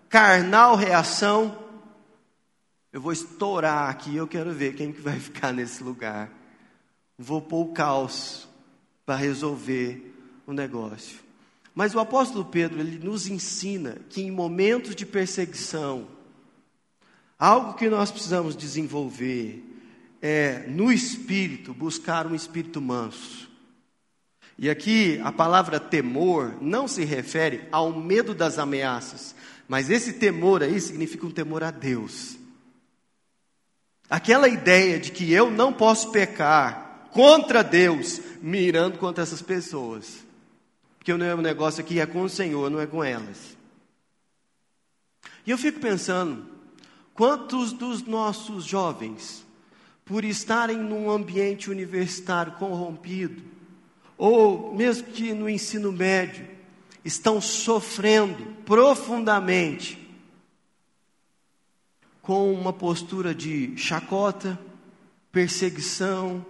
carnal 0.09 0.77
reação? 0.77 1.59
Eu 2.91 3.03
vou 3.03 3.13
estourar 3.13 3.91
aqui, 3.91 4.17
eu 4.17 4.27
quero 4.27 4.51
ver 4.51 4.75
quem 4.75 4.91
que 4.91 5.03
vai 5.03 5.21
ficar 5.21 5.53
nesse 5.53 5.85
lugar 5.85 6.41
vou 7.23 7.41
pôr 7.41 7.63
o 7.63 7.73
caos 7.73 8.49
para 9.07 9.17
resolver 9.17 10.15
o 10.47 10.53
negócio. 10.53 11.19
Mas 11.75 11.95
o 11.95 12.01
apóstolo 12.01 12.45
Pedro, 12.45 12.81
ele 12.81 12.99
nos 12.99 13.27
ensina 13.27 13.97
que 14.11 14.23
em 14.23 14.31
momentos 14.31 14.95
de 14.95 15.07
perseguição, 15.07 16.07
algo 17.39 17.75
que 17.75 17.89
nós 17.89 18.11
precisamos 18.11 18.55
desenvolver 18.55 19.65
é, 20.21 20.67
no 20.69 20.93
espírito, 20.93 21.73
buscar 21.73 22.27
um 22.27 22.35
espírito 22.35 22.81
manso. 22.81 23.51
E 24.59 24.69
aqui 24.69 25.19
a 25.25 25.33
palavra 25.33 25.81
temor 25.81 26.57
não 26.61 26.87
se 26.87 27.05
refere 27.05 27.67
ao 27.73 27.99
medo 27.99 28.35
das 28.35 28.59
ameaças, 28.59 29.35
mas 29.67 29.91
esse 29.91 30.13
temor 30.13 30.63
aí 30.63 30.81
significa 30.81 31.27
um 31.27 31.31
temor 31.31 31.65
a 31.65 31.71
Deus. 31.71 32.37
Aquela 34.09 34.47
ideia 34.47 35.01
de 35.01 35.11
que 35.11 35.33
eu 35.33 35.51
não 35.51 35.73
posso 35.73 36.13
pecar, 36.13 36.92
contra 37.13 37.63
Deus, 37.63 38.21
mirando 38.41 38.99
contra 38.99 39.23
essas 39.23 39.43
pessoas. 39.43 40.25
Porque 40.99 41.13
o 41.13 41.19
meu 41.19 41.37
negócio 41.37 41.83
aqui 41.83 42.01
é 42.01 42.07
com 42.07 42.23
o 42.23 42.29
Senhor, 42.29 42.71
não 42.71 42.81
é 42.81 42.87
com 42.87 43.05
elas. 43.05 43.57
E 45.47 45.51
eu 45.51 45.59
fico 45.59 45.79
pensando, 45.79 46.47
quantos 47.13 47.73
dos 47.73 48.03
nossos 48.03 48.65
jovens, 48.65 49.45
por 50.05 50.25
estarem 50.25 50.79
num 50.79 51.11
ambiente 51.11 51.71
universitário 51.71 52.53
corrompido, 52.53 53.43
ou 54.17 54.75
mesmo 54.75 55.09
que 55.09 55.33
no 55.33 55.49
ensino 55.49 55.93
médio, 55.93 56.49
estão 57.05 57.41
sofrendo 57.41 58.45
profundamente 58.65 59.99
com 62.23 62.53
uma 62.53 62.73
postura 62.73 63.35
de 63.35 63.77
chacota, 63.77 64.59
perseguição, 65.33 66.47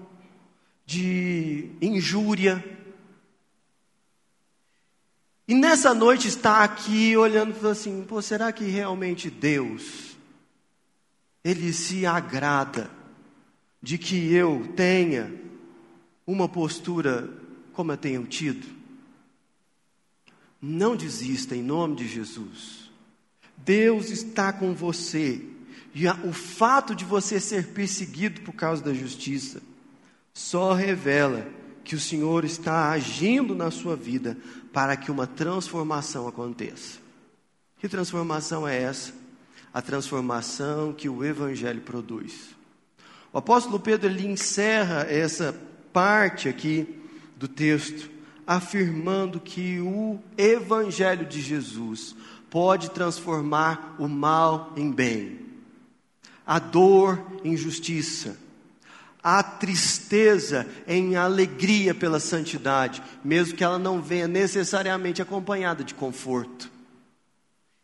de 0.92 1.70
injúria. 1.80 2.62
E 5.48 5.54
nessa 5.54 5.94
noite 5.94 6.28
está 6.28 6.62
aqui 6.62 7.16
olhando 7.16 7.50
e 7.50 7.54
falando 7.54 7.72
assim: 7.72 8.04
Pô, 8.04 8.20
será 8.20 8.52
que 8.52 8.64
realmente 8.64 9.30
Deus, 9.30 10.16
Ele 11.42 11.72
se 11.72 12.04
agrada 12.04 12.90
de 13.82 13.96
que 13.96 14.34
eu 14.34 14.70
tenha 14.76 15.32
uma 16.26 16.46
postura 16.46 17.28
como 17.72 17.92
eu 17.92 17.96
tenho 17.96 18.26
tido? 18.26 18.66
Não 20.60 20.94
desista 20.94 21.56
em 21.56 21.62
nome 21.62 21.96
de 21.96 22.06
Jesus. 22.06 22.90
Deus 23.56 24.10
está 24.10 24.52
com 24.52 24.74
você. 24.74 25.42
E 25.94 26.06
o 26.06 26.32
fato 26.32 26.94
de 26.94 27.04
você 27.04 27.40
ser 27.40 27.68
perseguido 27.68 28.42
por 28.42 28.54
causa 28.54 28.82
da 28.82 28.94
justiça 28.94 29.60
só 30.34 30.72
revela 30.72 31.46
que 31.84 31.94
o 31.94 32.00
Senhor 32.00 32.44
está 32.44 32.90
agindo 32.90 33.54
na 33.54 33.70
sua 33.70 33.96
vida 33.96 34.36
para 34.72 34.96
que 34.96 35.10
uma 35.10 35.26
transformação 35.26 36.26
aconteça. 36.26 36.98
Que 37.78 37.88
transformação 37.88 38.66
é 38.66 38.80
essa? 38.80 39.12
A 39.74 39.82
transformação 39.82 40.92
que 40.92 41.08
o 41.08 41.24
Evangelho 41.24 41.80
produz. 41.80 42.50
O 43.32 43.38
apóstolo 43.38 43.80
Pedro 43.80 44.08
ele 44.08 44.26
encerra 44.26 45.06
essa 45.08 45.54
parte 45.92 46.48
aqui 46.48 47.02
do 47.36 47.48
texto 47.48 48.10
afirmando 48.46 49.40
que 49.40 49.80
o 49.80 50.18
Evangelho 50.36 51.26
de 51.26 51.40
Jesus 51.40 52.14
pode 52.50 52.90
transformar 52.90 53.96
o 53.98 54.06
mal 54.06 54.72
em 54.76 54.90
bem, 54.90 55.40
a 56.46 56.58
dor 56.58 57.24
em 57.42 57.56
justiça, 57.56 58.36
a 59.22 59.42
tristeza 59.42 60.66
em 60.86 61.14
alegria 61.14 61.94
pela 61.94 62.18
santidade, 62.18 63.02
mesmo 63.24 63.56
que 63.56 63.62
ela 63.62 63.78
não 63.78 64.02
venha 64.02 64.26
necessariamente 64.26 65.22
acompanhada 65.22 65.84
de 65.84 65.94
conforto. 65.94 66.70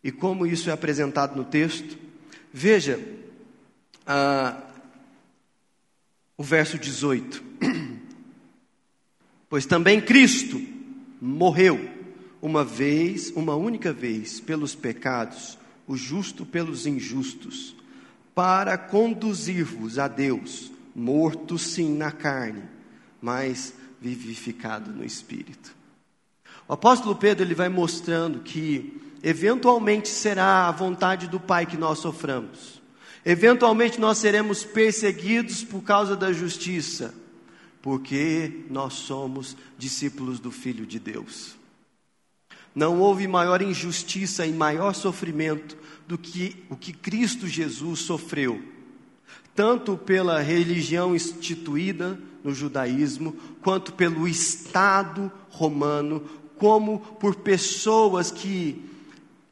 E 0.02 0.10
como 0.10 0.46
isso 0.46 0.68
é 0.68 0.72
apresentado 0.72 1.36
no 1.36 1.44
texto? 1.44 1.96
Veja 2.52 2.98
ah, 4.06 4.56
o 6.36 6.42
verso 6.42 6.78
18. 6.78 7.42
Pois 9.50 9.64
também 9.64 9.98
Cristo 9.98 10.60
morreu 11.18 11.88
uma 12.42 12.62
vez, 12.62 13.32
uma 13.34 13.56
única 13.56 13.94
vez, 13.94 14.40
pelos 14.40 14.74
pecados, 14.74 15.58
o 15.86 15.96
justo 15.96 16.44
pelos 16.44 16.86
injustos, 16.86 17.74
para 18.34 18.76
conduzir-vos 18.76 19.98
a 19.98 20.06
Deus, 20.06 20.70
morto 20.98 21.58
sim 21.58 21.96
na 21.96 22.10
carne, 22.10 22.64
mas 23.22 23.72
vivificado 24.00 24.90
no 24.90 25.04
espírito. 25.04 25.76
O 26.66 26.72
apóstolo 26.72 27.16
Pedro 27.16 27.44
ele 27.44 27.54
vai 27.54 27.68
mostrando 27.68 28.40
que 28.40 29.00
eventualmente 29.22 30.08
será 30.08 30.68
a 30.68 30.72
vontade 30.72 31.28
do 31.28 31.40
Pai 31.40 31.64
que 31.64 31.76
nós 31.76 31.98
soframos. 32.00 32.82
Eventualmente 33.24 34.00
nós 34.00 34.18
seremos 34.18 34.64
perseguidos 34.64 35.64
por 35.64 35.82
causa 35.82 36.16
da 36.16 36.32
justiça 36.32 37.14
porque 37.80 38.64
nós 38.68 38.94
somos 38.94 39.56
discípulos 39.76 40.40
do 40.40 40.50
Filho 40.50 40.84
de 40.84 40.98
Deus. 40.98 41.56
Não 42.74 43.00
houve 43.00 43.26
maior 43.26 43.62
injustiça 43.62 44.46
e 44.46 44.52
maior 44.52 44.94
sofrimento 44.94 45.76
do 46.06 46.18
que 46.18 46.64
o 46.68 46.76
que 46.76 46.92
Cristo 46.92 47.46
Jesus 47.46 48.00
sofreu, 48.00 48.62
tanto 49.58 49.96
pela 49.96 50.40
religião 50.40 51.16
instituída 51.16 52.16
no 52.44 52.54
judaísmo, 52.54 53.34
quanto 53.60 53.92
pelo 53.92 54.28
Estado 54.28 55.32
romano, 55.50 56.20
como 56.56 57.00
por 57.00 57.34
pessoas 57.34 58.30
que 58.30 58.80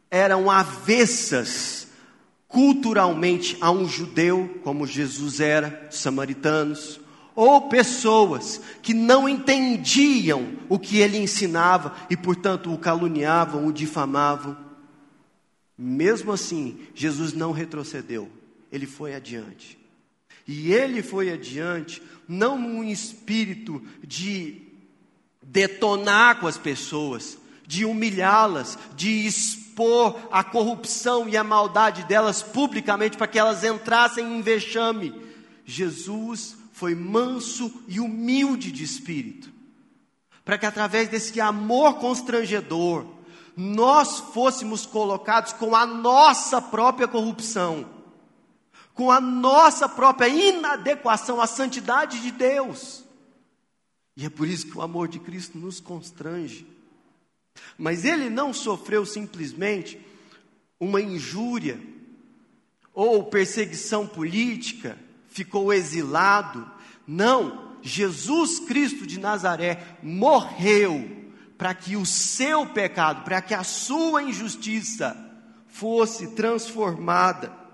eram 0.08 0.48
avessas 0.48 1.88
culturalmente 2.46 3.56
a 3.60 3.72
um 3.72 3.88
judeu, 3.88 4.60
como 4.62 4.86
Jesus 4.86 5.40
era, 5.40 5.88
samaritanos, 5.90 7.00
ou 7.34 7.62
pessoas 7.62 8.60
que 8.82 8.94
não 8.94 9.28
entendiam 9.28 10.52
o 10.68 10.78
que 10.78 10.98
ele 10.98 11.18
ensinava 11.18 11.96
e, 12.08 12.16
portanto, 12.16 12.72
o 12.72 12.78
caluniavam, 12.78 13.66
o 13.66 13.72
difamavam. 13.72 14.56
Mesmo 15.76 16.30
assim, 16.30 16.78
Jesus 16.94 17.32
não 17.32 17.50
retrocedeu, 17.50 18.30
ele 18.70 18.86
foi 18.86 19.12
adiante. 19.12 19.84
E 20.46 20.72
ele 20.72 21.02
foi 21.02 21.30
adiante, 21.30 22.02
não 22.28 22.58
num 22.58 22.84
espírito 22.84 23.82
de 24.06 24.62
detonar 25.42 26.40
com 26.40 26.46
as 26.46 26.58
pessoas, 26.58 27.38
de 27.66 27.84
humilhá-las, 27.84 28.78
de 28.94 29.26
expor 29.26 30.16
a 30.30 30.44
corrupção 30.44 31.28
e 31.28 31.36
a 31.36 31.44
maldade 31.44 32.04
delas 32.04 32.42
publicamente 32.42 33.16
para 33.16 33.26
que 33.26 33.38
elas 33.38 33.64
entrassem 33.64 34.38
em 34.38 34.40
vexame. 34.40 35.14
Jesus 35.64 36.56
foi 36.72 36.94
manso 36.94 37.82
e 37.88 37.98
humilde 37.98 38.70
de 38.70 38.84
espírito, 38.84 39.50
para 40.44 40.58
que 40.58 40.66
através 40.66 41.08
desse 41.08 41.40
amor 41.40 41.94
constrangedor, 41.94 43.04
nós 43.56 44.20
fôssemos 44.20 44.84
colocados 44.84 45.54
com 45.54 45.74
a 45.74 45.86
nossa 45.86 46.60
própria 46.60 47.08
corrupção, 47.08 47.95
com 48.96 49.12
a 49.12 49.20
nossa 49.20 49.86
própria 49.86 50.26
inadequação 50.26 51.38
à 51.38 51.46
santidade 51.46 52.18
de 52.18 52.30
Deus. 52.30 53.04
E 54.16 54.24
é 54.24 54.30
por 54.30 54.48
isso 54.48 54.66
que 54.66 54.78
o 54.78 54.80
amor 54.80 55.06
de 55.06 55.20
Cristo 55.20 55.58
nos 55.58 55.78
constrange. 55.78 56.66
Mas 57.76 58.06
ele 58.06 58.30
não 58.30 58.54
sofreu 58.54 59.04
simplesmente 59.04 60.00
uma 60.80 60.98
injúria 60.98 61.78
ou 62.94 63.24
perseguição 63.24 64.06
política, 64.06 64.98
ficou 65.28 65.74
exilado. 65.74 66.68
Não, 67.06 67.76
Jesus 67.82 68.58
Cristo 68.60 69.06
de 69.06 69.20
Nazaré 69.20 69.98
morreu 70.02 71.26
para 71.58 71.74
que 71.74 71.96
o 71.96 72.06
seu 72.06 72.64
pecado, 72.64 73.24
para 73.24 73.42
que 73.42 73.52
a 73.52 73.62
sua 73.62 74.22
injustiça 74.22 75.14
fosse 75.68 76.28
transformada 76.28 77.65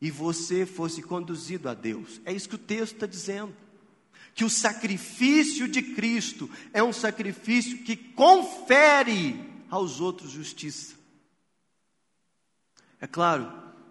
e 0.00 0.10
você 0.10 0.64
fosse 0.64 1.02
conduzido 1.02 1.68
a 1.68 1.74
Deus. 1.74 2.20
É 2.24 2.32
isso 2.32 2.48
que 2.48 2.54
o 2.54 2.58
texto 2.58 2.94
está 2.94 3.06
dizendo. 3.06 3.54
Que 4.34 4.44
o 4.44 4.50
sacrifício 4.50 5.68
de 5.68 5.82
Cristo 5.82 6.48
é 6.72 6.82
um 6.82 6.92
sacrifício 6.92 7.78
que 7.78 7.96
confere 7.96 9.38
aos 9.68 10.00
outros 10.00 10.30
justiça. 10.30 10.94
É 13.00 13.06
claro, 13.06 13.50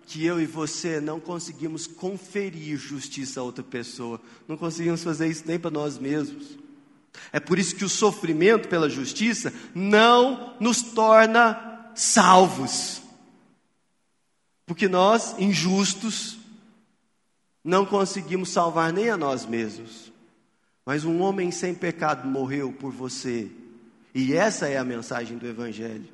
que 0.10 0.26
eu 0.26 0.42
e 0.42 0.46
você 0.48 1.00
não 1.00 1.20
conseguimos 1.20 1.86
conferir 1.86 2.78
justiça 2.78 3.40
a 3.40 3.44
outra 3.44 3.64
pessoa, 3.64 4.20
não 4.48 4.58
conseguimos 4.58 5.04
fazer 5.04 5.28
isso 5.28 5.44
nem 5.46 5.60
para 5.60 5.70
nós 5.70 6.00
mesmos. 6.00 6.58
É 7.32 7.40
por 7.40 7.60
isso 7.60 7.76
que 7.76 7.86
o 7.86 7.90
sofrimento 7.90 8.68
pela 8.68 8.90
justiça 8.90 9.54
não 9.76 10.56
nos 10.60 10.82
torna 10.82 11.92
salvos. 11.94 13.04
Porque 14.70 14.88
nós, 14.88 15.34
injustos, 15.40 16.38
não 17.64 17.88
conseguimos 17.88 18.50
salvar 18.50 18.94
nem 18.94 19.10
a 19.10 19.18
nós 19.18 19.44
mesmos. 19.44 20.14
Mas 20.86 21.04
um 21.04 21.22
homem 21.22 21.50
sem 21.50 21.74
pecado 21.74 22.28
morreu 22.28 22.72
por 22.72 22.92
você. 22.92 23.50
E 24.14 24.36
essa 24.36 24.68
é 24.68 24.78
a 24.78 24.84
mensagem 24.84 25.40
do 25.40 25.48
Evangelho. 25.48 26.08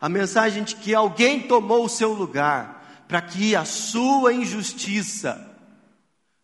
A 0.00 0.08
mensagem 0.08 0.64
de 0.64 0.74
que 0.74 0.96
alguém 0.96 1.46
tomou 1.46 1.84
o 1.84 1.88
seu 1.88 2.12
lugar, 2.12 3.04
para 3.06 3.22
que 3.22 3.54
a 3.54 3.64
sua 3.64 4.34
injustiça 4.34 5.48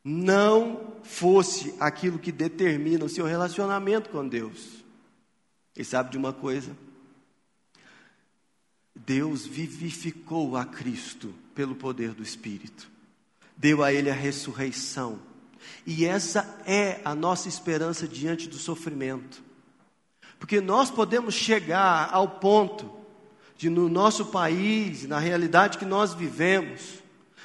não 0.05 0.93
fosse 1.03 1.75
aquilo 1.81 2.21
que 2.21 2.31
determina 2.31 3.05
o 3.05 3.09
seu 3.09 3.27
relacionamento 3.27 4.11
com 4.11 4.29
Deus. 4.29 4.85
E 5.77 5.85
sabe 5.85 6.13
de 6.13 6.19
uma 6.19 6.33
coisa? 6.33 6.71
Deus 9.05 9.47
vivificou 9.47 10.57
a 10.57 10.65
Cristo 10.65 11.35
pelo 11.55 11.75
poder 11.75 12.13
do 12.13 12.23
Espírito, 12.23 12.91
deu 13.57 13.83
a 13.83 13.93
Ele 13.93 14.11
a 14.11 14.15
ressurreição, 14.15 15.19
E 15.87 16.05
essa 16.05 16.61
é 16.67 17.01
a 17.05 17.15
nossa 17.15 17.49
esperança 17.49 18.07
diante 18.07 18.49
do 18.49 18.57
sofrimento. 18.57 19.43
Porque 20.39 20.61
nós 20.61 20.91
podemos 20.91 21.35
chegar 21.35 22.09
ao 22.13 22.29
ponto 22.29 22.91
de, 23.57 23.71
no 23.71 23.89
nosso 23.89 24.27
país, 24.27 25.07
na 25.07 25.21
realidade 25.21 25.79
que 25.79 25.85
nós 25.85 26.15
vivemos, 26.15 27.03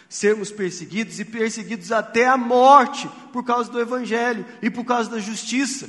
sermos 0.10 0.52
perseguidos 0.52 1.20
e 1.20 1.26
perseguidos 1.26 1.91
até 1.91 2.28
a 2.28 2.38
morte 2.38 3.08
por 3.32 3.43
causa 3.43 3.72
do 3.72 3.80
Evangelho 3.80 4.46
e 4.62 4.70
por 4.70 4.84
causa 4.84 5.12
da 5.12 5.20
justiça. 5.20 5.88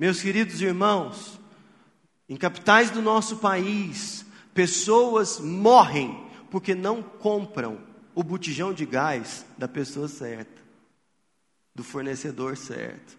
Meus 0.00 0.20
queridos 0.20 0.60
irmãos, 0.60 1.38
em 2.32 2.36
capitais 2.36 2.90
do 2.90 3.02
nosso 3.02 3.36
país, 3.36 4.24
pessoas 4.54 5.38
morrem 5.38 6.26
porque 6.50 6.74
não 6.74 7.02
compram 7.02 7.78
o 8.14 8.22
botijão 8.22 8.72
de 8.72 8.86
gás 8.86 9.44
da 9.58 9.68
pessoa 9.68 10.08
certa, 10.08 10.62
do 11.74 11.84
fornecedor 11.84 12.56
certo, 12.56 13.18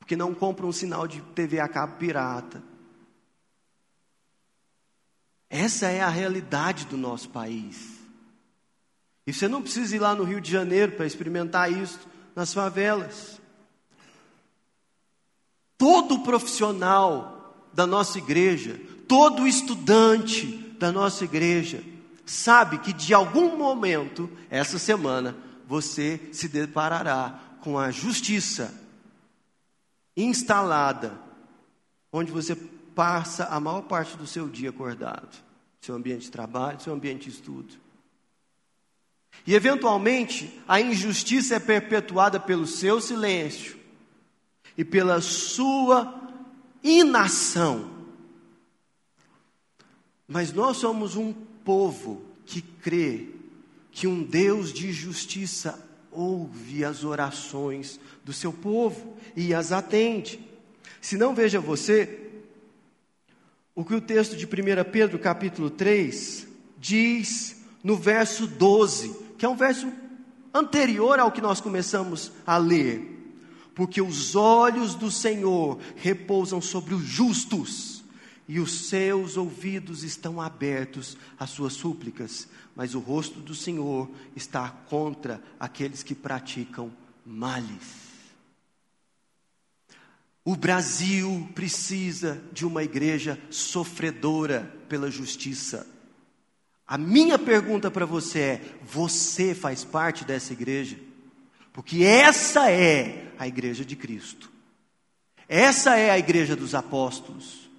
porque 0.00 0.16
não 0.16 0.34
compram 0.34 0.68
um 0.68 0.72
sinal 0.72 1.06
de 1.06 1.20
TV 1.20 1.60
a 1.60 1.68
cabo 1.68 1.94
pirata. 1.94 2.60
Essa 5.48 5.86
é 5.86 6.00
a 6.00 6.08
realidade 6.08 6.86
do 6.86 6.96
nosso 6.96 7.28
país. 7.28 8.00
E 9.28 9.32
você 9.32 9.46
não 9.46 9.62
precisa 9.62 9.94
ir 9.94 10.00
lá 10.00 10.12
no 10.16 10.24
Rio 10.24 10.40
de 10.40 10.50
Janeiro 10.50 10.90
para 10.90 11.06
experimentar 11.06 11.70
isso 11.70 12.00
nas 12.34 12.52
favelas. 12.52 13.40
Todo 15.76 16.24
profissional 16.24 17.37
da 17.78 17.86
nossa 17.86 18.18
igreja, 18.18 18.76
todo 19.06 19.46
estudante 19.46 20.48
da 20.80 20.90
nossa 20.90 21.22
igreja, 21.22 21.80
sabe 22.26 22.78
que 22.78 22.92
de 22.92 23.14
algum 23.14 23.56
momento, 23.56 24.28
essa 24.50 24.80
semana, 24.80 25.36
você 25.64 26.20
se 26.32 26.48
deparará 26.48 27.40
com 27.60 27.78
a 27.78 27.92
justiça 27.92 28.74
instalada, 30.16 31.20
onde 32.12 32.32
você 32.32 32.56
passa 32.56 33.44
a 33.44 33.60
maior 33.60 33.82
parte 33.82 34.16
do 34.16 34.26
seu 34.26 34.48
dia 34.48 34.70
acordado, 34.70 35.38
seu 35.80 35.94
ambiente 35.94 36.22
de 36.22 36.32
trabalho, 36.32 36.80
seu 36.80 36.92
ambiente 36.92 37.30
de 37.30 37.36
estudo. 37.36 37.74
E 39.46 39.54
eventualmente 39.54 40.52
a 40.66 40.80
injustiça 40.80 41.54
é 41.54 41.60
perpetuada 41.60 42.40
pelo 42.40 42.66
seu 42.66 43.00
silêncio 43.00 43.78
e 44.76 44.84
pela 44.84 45.20
sua 45.20 46.17
inação. 46.82 47.90
Mas 50.26 50.52
nós 50.52 50.76
somos 50.76 51.16
um 51.16 51.32
povo 51.32 52.22
que 52.44 52.60
crê 52.60 53.28
que 53.90 54.06
um 54.06 54.22
Deus 54.22 54.72
de 54.72 54.92
justiça 54.92 55.86
ouve 56.10 56.84
as 56.84 57.04
orações 57.04 57.98
do 58.24 58.32
seu 58.32 58.52
povo 58.52 59.16
e 59.36 59.54
as 59.54 59.72
atende. 59.72 60.40
Se 61.00 61.16
não 61.16 61.34
veja 61.34 61.60
você, 61.60 62.30
o 63.74 63.84
que 63.84 63.94
o 63.94 64.00
texto 64.00 64.36
de 64.36 64.44
1 64.44 64.90
Pedro 64.90 65.18
capítulo 65.18 65.70
3 65.70 66.46
diz 66.78 67.56
no 67.82 67.96
verso 67.96 68.46
12, 68.46 69.16
que 69.38 69.46
é 69.46 69.48
um 69.48 69.56
verso 69.56 69.90
anterior 70.52 71.18
ao 71.18 71.32
que 71.32 71.40
nós 71.40 71.60
começamos 71.60 72.32
a 72.46 72.56
ler. 72.56 73.17
Porque 73.78 74.02
os 74.02 74.34
olhos 74.34 74.96
do 74.96 75.08
Senhor 75.08 75.78
repousam 75.94 76.60
sobre 76.60 76.94
os 76.94 77.04
justos, 77.04 78.02
e 78.48 78.58
os 78.58 78.88
seus 78.88 79.36
ouvidos 79.36 80.02
estão 80.02 80.40
abertos 80.40 81.16
às 81.38 81.50
suas 81.50 81.74
súplicas, 81.74 82.48
mas 82.74 82.96
o 82.96 82.98
rosto 82.98 83.38
do 83.38 83.54
Senhor 83.54 84.10
está 84.34 84.68
contra 84.68 85.40
aqueles 85.60 86.02
que 86.02 86.12
praticam 86.12 86.90
males. 87.24 88.08
O 90.44 90.56
Brasil 90.56 91.48
precisa 91.54 92.42
de 92.52 92.66
uma 92.66 92.82
igreja 92.82 93.38
sofredora 93.48 94.74
pela 94.88 95.08
justiça. 95.08 95.86
A 96.84 96.98
minha 96.98 97.38
pergunta 97.38 97.92
para 97.92 98.04
você 98.04 98.38
é: 98.40 98.78
você 98.82 99.54
faz 99.54 99.84
parte 99.84 100.24
dessa 100.24 100.52
igreja? 100.52 100.98
Porque 101.72 102.02
essa 102.02 102.72
é 102.72 103.27
a 103.38 103.46
igreja 103.46 103.84
de 103.84 103.96
Cristo. 103.96 104.50
Essa 105.48 105.96
é 105.96 106.10
a 106.10 106.18
igreja 106.18 106.54
dos 106.54 106.74
apóstolos. 106.74 107.70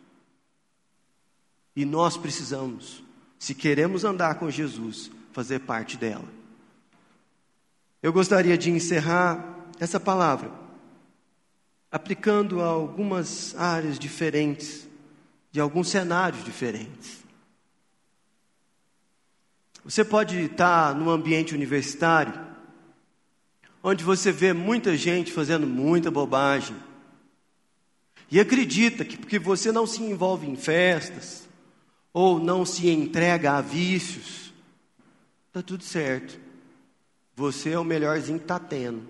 E 1.76 1.86
nós 1.86 2.18
precisamos, 2.18 3.04
se 3.38 3.54
queremos 3.54 4.04
andar 4.04 4.36
com 4.36 4.50
Jesus, 4.50 5.12
fazer 5.32 5.60
parte 5.60 5.98
dela. 5.98 6.28
Eu 8.02 8.12
gostaria 8.12 8.58
de 8.58 8.72
encerrar 8.72 9.58
essa 9.80 10.00
palavra 10.00 10.52
aplicando 11.92 12.62
a 12.62 12.68
algumas 12.68 13.56
áreas 13.56 13.98
diferentes, 13.98 14.88
de 15.52 15.60
alguns 15.60 15.90
cenários 15.90 16.44
diferentes. 16.44 17.20
Você 19.84 20.04
pode 20.04 20.38
estar 20.40 20.94
num 20.94 21.10
ambiente 21.10 21.56
universitário, 21.56 22.49
onde 23.84 24.04
você 24.04 24.32
vê 24.32 24.54
muita 24.54 24.96
gente 24.96 25.32
fazendo 25.32 25.66
muita 25.66 26.12
bobagem, 26.12 26.76
e 28.32 28.40
acredita 28.40 29.04
que 29.04 29.18
porque 29.18 29.40
você 29.40 29.72
não 29.72 29.88
se 29.88 30.04
envolve 30.04 30.48
em 30.48 30.56
festas, 30.56 31.48
ou 32.14 32.40
não 32.40 32.66
se 32.66 32.90
entrega 32.90 33.54
a 33.54 33.62
vícios, 33.62 34.54
está 35.48 35.62
tudo 35.62 35.84
certo. 35.84 36.40
Você 37.36 37.72
é 37.72 37.80
o 37.80 37.84
melhorzinho 37.84 38.38
que 38.38 38.44
está 38.44 38.60
tendo. 38.60 39.02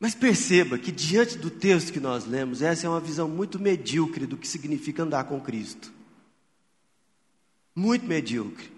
Mas 0.00 0.14
perceba 0.14 0.78
que 0.78 0.90
diante 0.90 1.38
do 1.38 1.50
texto 1.50 1.92
que 1.92 2.00
nós 2.00 2.24
lemos, 2.24 2.62
essa 2.62 2.86
é 2.86 2.90
uma 2.90 2.98
visão 2.98 3.28
muito 3.28 3.60
medíocre 3.60 4.26
do 4.26 4.36
que 4.36 4.48
significa 4.48 5.02
andar 5.02 5.24
com 5.24 5.40
Cristo 5.40 5.92
muito 7.74 8.04
medíocre. 8.06 8.71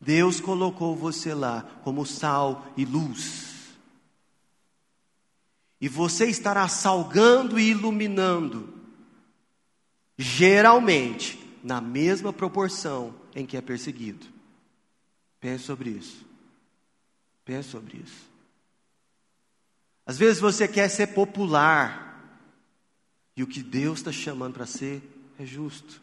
Deus 0.00 0.40
colocou 0.40 0.96
você 0.96 1.34
lá 1.34 1.62
como 1.84 2.06
sal 2.06 2.66
e 2.76 2.84
luz. 2.84 3.76
E 5.80 5.88
você 5.88 6.26
estará 6.26 6.66
salgando 6.68 7.58
e 7.58 7.70
iluminando, 7.70 8.72
geralmente, 10.16 11.38
na 11.62 11.80
mesma 11.80 12.32
proporção 12.32 13.14
em 13.34 13.44
que 13.44 13.56
é 13.56 13.60
perseguido. 13.60 14.26
Pense 15.38 15.64
sobre 15.64 15.90
isso. 15.90 16.24
Pense 17.44 17.70
sobre 17.70 17.98
isso. 17.98 18.30
Às 20.06 20.18
vezes 20.18 20.40
você 20.40 20.66
quer 20.66 20.88
ser 20.88 21.08
popular, 21.08 22.10
e 23.36 23.42
o 23.42 23.46
que 23.46 23.62
Deus 23.62 24.00
está 24.00 24.12
chamando 24.12 24.54
para 24.54 24.66
ser 24.66 25.02
é 25.38 25.46
justo. 25.46 26.02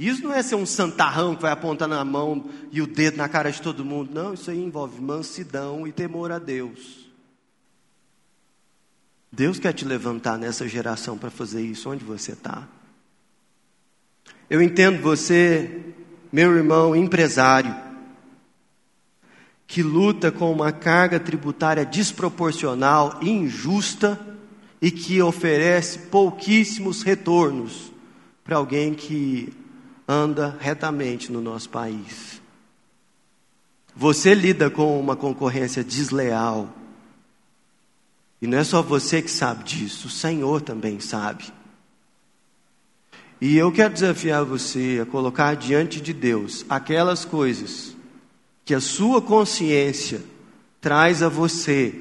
Isso 0.00 0.24
não 0.24 0.32
é 0.32 0.42
ser 0.42 0.54
um 0.54 0.64
santarrão 0.64 1.36
que 1.36 1.42
vai 1.42 1.52
apontar 1.52 1.86
na 1.86 2.02
mão 2.02 2.48
e 2.72 2.80
o 2.80 2.86
dedo 2.86 3.18
na 3.18 3.28
cara 3.28 3.52
de 3.52 3.60
todo 3.60 3.84
mundo. 3.84 4.14
Não, 4.14 4.32
isso 4.32 4.50
aí 4.50 4.58
envolve 4.58 4.98
mansidão 4.98 5.86
e 5.86 5.92
temor 5.92 6.32
a 6.32 6.38
Deus. 6.38 7.06
Deus 9.30 9.58
quer 9.58 9.74
te 9.74 9.84
levantar 9.84 10.38
nessa 10.38 10.66
geração 10.66 11.18
para 11.18 11.30
fazer 11.30 11.60
isso 11.60 11.90
onde 11.90 12.02
você 12.02 12.32
está. 12.32 12.66
Eu 14.48 14.62
entendo 14.62 15.02
você, 15.02 15.92
meu 16.32 16.56
irmão 16.56 16.96
empresário, 16.96 17.76
que 19.66 19.82
luta 19.82 20.32
com 20.32 20.50
uma 20.50 20.72
carga 20.72 21.20
tributária 21.20 21.84
desproporcional 21.84 23.18
e 23.20 23.28
injusta 23.28 24.18
e 24.80 24.90
que 24.90 25.20
oferece 25.20 25.98
pouquíssimos 26.08 27.02
retornos 27.02 27.92
para 28.42 28.56
alguém 28.56 28.94
que 28.94 29.59
anda 30.10 30.56
retamente 30.58 31.30
no 31.30 31.40
nosso 31.40 31.70
país. 31.70 32.42
Você 33.94 34.34
lida 34.34 34.68
com 34.68 34.98
uma 34.98 35.14
concorrência 35.14 35.84
desleal. 35.84 36.68
E 38.42 38.46
não 38.46 38.58
é 38.58 38.64
só 38.64 38.82
você 38.82 39.22
que 39.22 39.30
sabe 39.30 39.62
disso, 39.62 40.08
o 40.08 40.10
Senhor 40.10 40.62
também 40.62 40.98
sabe. 40.98 41.44
E 43.40 43.56
eu 43.56 43.70
quero 43.70 43.94
desafiar 43.94 44.44
você 44.44 45.00
a 45.02 45.06
colocar 45.06 45.54
diante 45.54 46.00
de 46.00 46.12
Deus 46.12 46.64
aquelas 46.68 47.24
coisas 47.24 47.96
que 48.64 48.74
a 48.74 48.80
sua 48.80 49.22
consciência 49.22 50.22
traz 50.80 51.22
a 51.22 51.28
você 51.28 51.94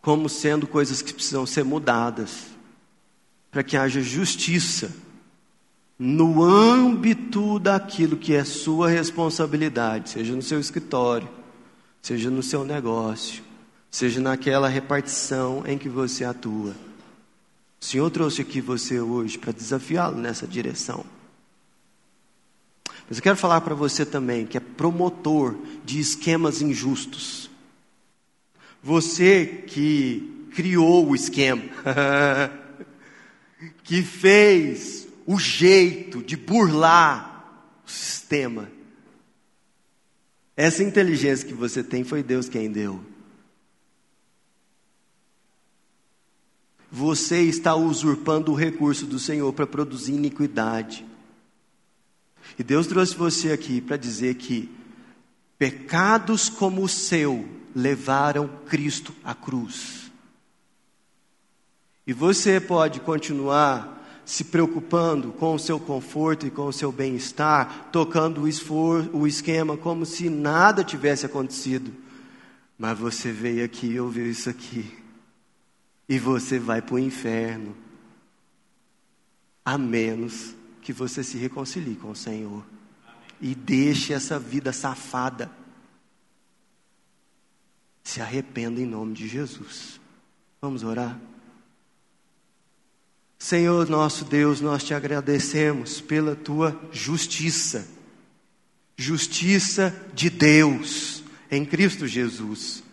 como 0.00 0.28
sendo 0.28 0.66
coisas 0.66 1.02
que 1.02 1.12
precisam 1.12 1.44
ser 1.44 1.64
mudadas, 1.64 2.46
para 3.50 3.62
que 3.62 3.76
haja 3.76 4.00
justiça 4.00 4.90
no 6.02 6.42
âmbito 6.42 7.58
daquilo 7.58 8.16
que 8.16 8.32
é 8.32 8.42
sua 8.42 8.88
responsabilidade, 8.88 10.08
seja 10.08 10.34
no 10.34 10.40
seu 10.40 10.58
escritório, 10.58 11.28
seja 12.00 12.30
no 12.30 12.42
seu 12.42 12.64
negócio, 12.64 13.44
seja 13.90 14.18
naquela 14.18 14.66
repartição 14.66 15.62
em 15.66 15.76
que 15.76 15.90
você 15.90 16.24
atua. 16.24 16.74
O 17.78 17.84
Senhor 17.84 18.10
trouxe 18.10 18.40
aqui 18.40 18.62
você 18.62 18.98
hoje 18.98 19.36
para 19.36 19.52
desafiá-lo 19.52 20.16
nessa 20.16 20.46
direção. 20.46 21.04
Mas 23.06 23.18
eu 23.18 23.22
quero 23.22 23.36
falar 23.36 23.60
para 23.60 23.74
você 23.74 24.06
também 24.06 24.46
que 24.46 24.56
é 24.56 24.60
promotor 24.60 25.54
de 25.84 26.00
esquemas 26.00 26.62
injustos. 26.62 27.50
Você 28.82 29.64
que 29.66 30.48
criou 30.54 31.10
o 31.10 31.14
esquema, 31.14 31.62
que 33.84 34.02
fez 34.02 35.09
o 35.30 35.38
jeito 35.38 36.20
de 36.20 36.36
burlar 36.36 37.44
o 37.86 37.88
sistema. 37.88 38.68
Essa 40.56 40.82
inteligência 40.82 41.46
que 41.46 41.54
você 41.54 41.84
tem 41.84 42.02
foi 42.02 42.20
Deus 42.20 42.48
quem 42.48 42.68
deu. 42.68 43.00
Você 46.90 47.42
está 47.42 47.76
usurpando 47.76 48.50
o 48.50 48.56
recurso 48.56 49.06
do 49.06 49.20
Senhor 49.20 49.52
para 49.52 49.68
produzir 49.68 50.14
iniquidade. 50.14 51.06
E 52.58 52.64
Deus 52.64 52.88
trouxe 52.88 53.14
você 53.14 53.52
aqui 53.52 53.80
para 53.80 53.96
dizer 53.96 54.34
que 54.34 54.68
pecados 55.56 56.48
como 56.48 56.82
o 56.82 56.88
seu 56.88 57.48
levaram 57.72 58.48
Cristo 58.66 59.14
à 59.22 59.32
cruz. 59.32 60.10
E 62.04 62.12
você 62.12 62.60
pode 62.60 62.98
continuar 62.98 63.99
se 64.30 64.44
preocupando 64.44 65.32
com 65.32 65.56
o 65.56 65.58
seu 65.58 65.80
conforto 65.80 66.46
e 66.46 66.52
com 66.52 66.66
o 66.66 66.72
seu 66.72 66.92
bem-estar, 66.92 67.88
tocando 67.90 68.42
o, 68.42 68.48
esforço, 68.48 69.10
o 69.12 69.26
esquema 69.26 69.76
como 69.76 70.06
se 70.06 70.30
nada 70.30 70.84
tivesse 70.84 71.26
acontecido. 71.26 71.92
Mas 72.78 72.96
você 72.96 73.32
veio 73.32 73.64
aqui 73.64 73.88
e 73.88 74.00
ouviu 74.00 74.30
isso 74.30 74.48
aqui. 74.48 74.96
E 76.08 76.16
você 76.16 76.60
vai 76.60 76.80
para 76.80 76.94
o 76.94 76.98
inferno. 77.00 77.76
A 79.64 79.76
menos 79.76 80.54
que 80.80 80.92
você 80.92 81.24
se 81.24 81.36
reconcilie 81.36 81.96
com 81.96 82.12
o 82.12 82.16
Senhor 82.16 82.64
e 83.40 83.52
deixe 83.52 84.12
essa 84.12 84.38
vida 84.38 84.72
safada. 84.72 85.50
Se 88.04 88.20
arrependa 88.20 88.80
em 88.80 88.86
nome 88.86 89.12
de 89.12 89.26
Jesus. 89.26 90.00
Vamos 90.62 90.84
orar? 90.84 91.18
Senhor 93.42 93.88
nosso 93.88 94.26
Deus, 94.26 94.60
nós 94.60 94.84
te 94.84 94.92
agradecemos 94.92 95.98
pela 95.98 96.36
tua 96.36 96.78
justiça, 96.92 97.88
justiça 98.98 99.96
de 100.12 100.28
Deus 100.28 101.24
em 101.50 101.64
Cristo 101.64 102.06
Jesus. 102.06 102.84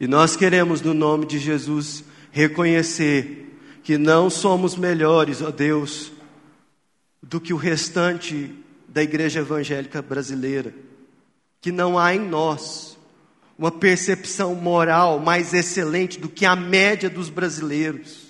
E 0.00 0.08
nós 0.08 0.34
queremos, 0.34 0.80
no 0.80 0.94
nome 0.94 1.26
de 1.26 1.38
Jesus, 1.38 2.02
reconhecer 2.32 3.54
que 3.84 3.98
não 3.98 4.30
somos 4.30 4.76
melhores, 4.76 5.42
ó 5.42 5.50
Deus, 5.50 6.10
do 7.22 7.38
que 7.38 7.52
o 7.52 7.58
restante 7.58 8.50
da 8.88 9.02
igreja 9.02 9.40
evangélica 9.40 10.00
brasileira, 10.00 10.74
que 11.60 11.70
não 11.70 11.98
há 11.98 12.14
em 12.14 12.26
nós 12.26 12.96
uma 13.58 13.70
percepção 13.70 14.54
moral 14.54 15.20
mais 15.20 15.52
excelente 15.52 16.18
do 16.18 16.30
que 16.30 16.46
a 16.46 16.56
média 16.56 17.10
dos 17.10 17.28
brasileiros. 17.28 18.27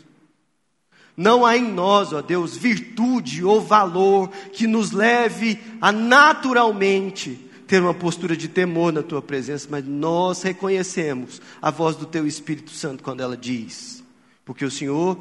Não 1.18 1.44
há 1.44 1.56
em 1.56 1.72
nós, 1.72 2.12
ó 2.12 2.22
Deus, 2.22 2.56
virtude 2.56 3.44
ou 3.44 3.60
valor 3.60 4.28
que 4.52 4.68
nos 4.68 4.92
leve 4.92 5.58
a 5.80 5.90
naturalmente 5.90 7.44
ter 7.66 7.82
uma 7.82 7.92
postura 7.92 8.36
de 8.36 8.46
temor 8.46 8.92
na 8.92 9.02
tua 9.02 9.20
presença, 9.20 9.66
mas 9.68 9.84
nós 9.84 10.42
reconhecemos 10.42 11.42
a 11.60 11.72
voz 11.72 11.96
do 11.96 12.06
teu 12.06 12.24
Espírito 12.24 12.70
Santo 12.70 13.02
quando 13.02 13.20
ela 13.20 13.36
diz, 13.36 14.04
porque 14.44 14.64
o 14.64 14.70
Senhor 14.70 15.18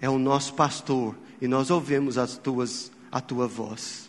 é 0.00 0.08
o 0.08 0.20
nosso 0.20 0.54
pastor 0.54 1.16
e 1.42 1.48
nós 1.48 1.68
ouvemos 1.68 2.16
as 2.16 2.36
tuas 2.36 2.92
a 3.10 3.20
tua 3.20 3.48
voz. 3.48 4.08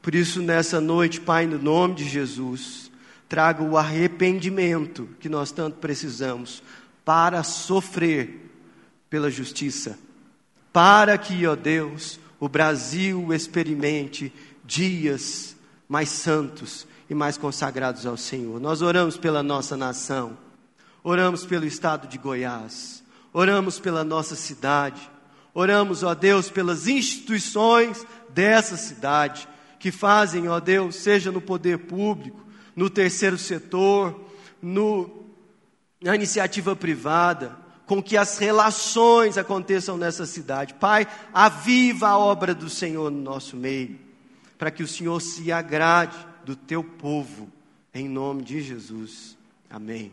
Por 0.00 0.14
isso, 0.14 0.40
nessa 0.40 0.80
noite, 0.80 1.20
Pai, 1.20 1.46
no 1.46 1.58
nome 1.58 1.96
de 1.96 2.08
Jesus, 2.08 2.90
traga 3.28 3.62
o 3.62 3.76
arrependimento 3.76 5.06
que 5.20 5.28
nós 5.28 5.52
tanto 5.52 5.76
precisamos 5.80 6.62
para 7.04 7.42
sofrer 7.42 8.50
pela 9.10 9.30
justiça, 9.30 9.98
para 10.76 11.16
que, 11.16 11.46
ó 11.46 11.56
Deus, 11.56 12.20
o 12.38 12.50
Brasil 12.50 13.32
experimente 13.32 14.30
dias 14.62 15.56
mais 15.88 16.10
santos 16.10 16.86
e 17.08 17.14
mais 17.14 17.38
consagrados 17.38 18.04
ao 18.04 18.18
Senhor. 18.18 18.60
Nós 18.60 18.82
oramos 18.82 19.16
pela 19.16 19.42
nossa 19.42 19.74
nação, 19.74 20.36
oramos 21.02 21.46
pelo 21.46 21.64
estado 21.64 22.06
de 22.06 22.18
Goiás, 22.18 23.02
oramos 23.32 23.80
pela 23.80 24.04
nossa 24.04 24.36
cidade, 24.36 25.10
Oramos, 25.54 26.02
ó 26.02 26.14
Deus, 26.14 26.50
pelas 26.50 26.86
instituições 26.86 28.06
dessa 28.28 28.76
cidade, 28.76 29.48
que 29.78 29.90
fazem, 29.90 30.48
ó 30.48 30.60
Deus, 30.60 30.96
seja 30.96 31.32
no 31.32 31.40
poder 31.40 31.78
público, 31.78 32.44
no 32.76 32.90
terceiro 32.90 33.38
setor, 33.38 34.28
no, 34.60 35.24
na 36.02 36.14
iniciativa 36.14 36.76
privada, 36.76 37.56
com 37.86 38.02
que 38.02 38.16
as 38.16 38.36
relações 38.38 39.38
aconteçam 39.38 39.96
nessa 39.96 40.26
cidade. 40.26 40.74
Pai, 40.74 41.06
aviva 41.32 42.08
a 42.08 42.18
obra 42.18 42.54
do 42.54 42.68
Senhor 42.68 43.10
no 43.10 43.22
nosso 43.22 43.56
meio, 43.56 43.98
para 44.58 44.70
que 44.70 44.82
o 44.82 44.88
Senhor 44.88 45.20
se 45.20 45.52
agrade 45.52 46.16
do 46.44 46.56
teu 46.56 46.82
povo, 46.82 47.48
em 47.94 48.08
nome 48.08 48.42
de 48.42 48.60
Jesus. 48.60 49.36
Amém. 49.70 50.12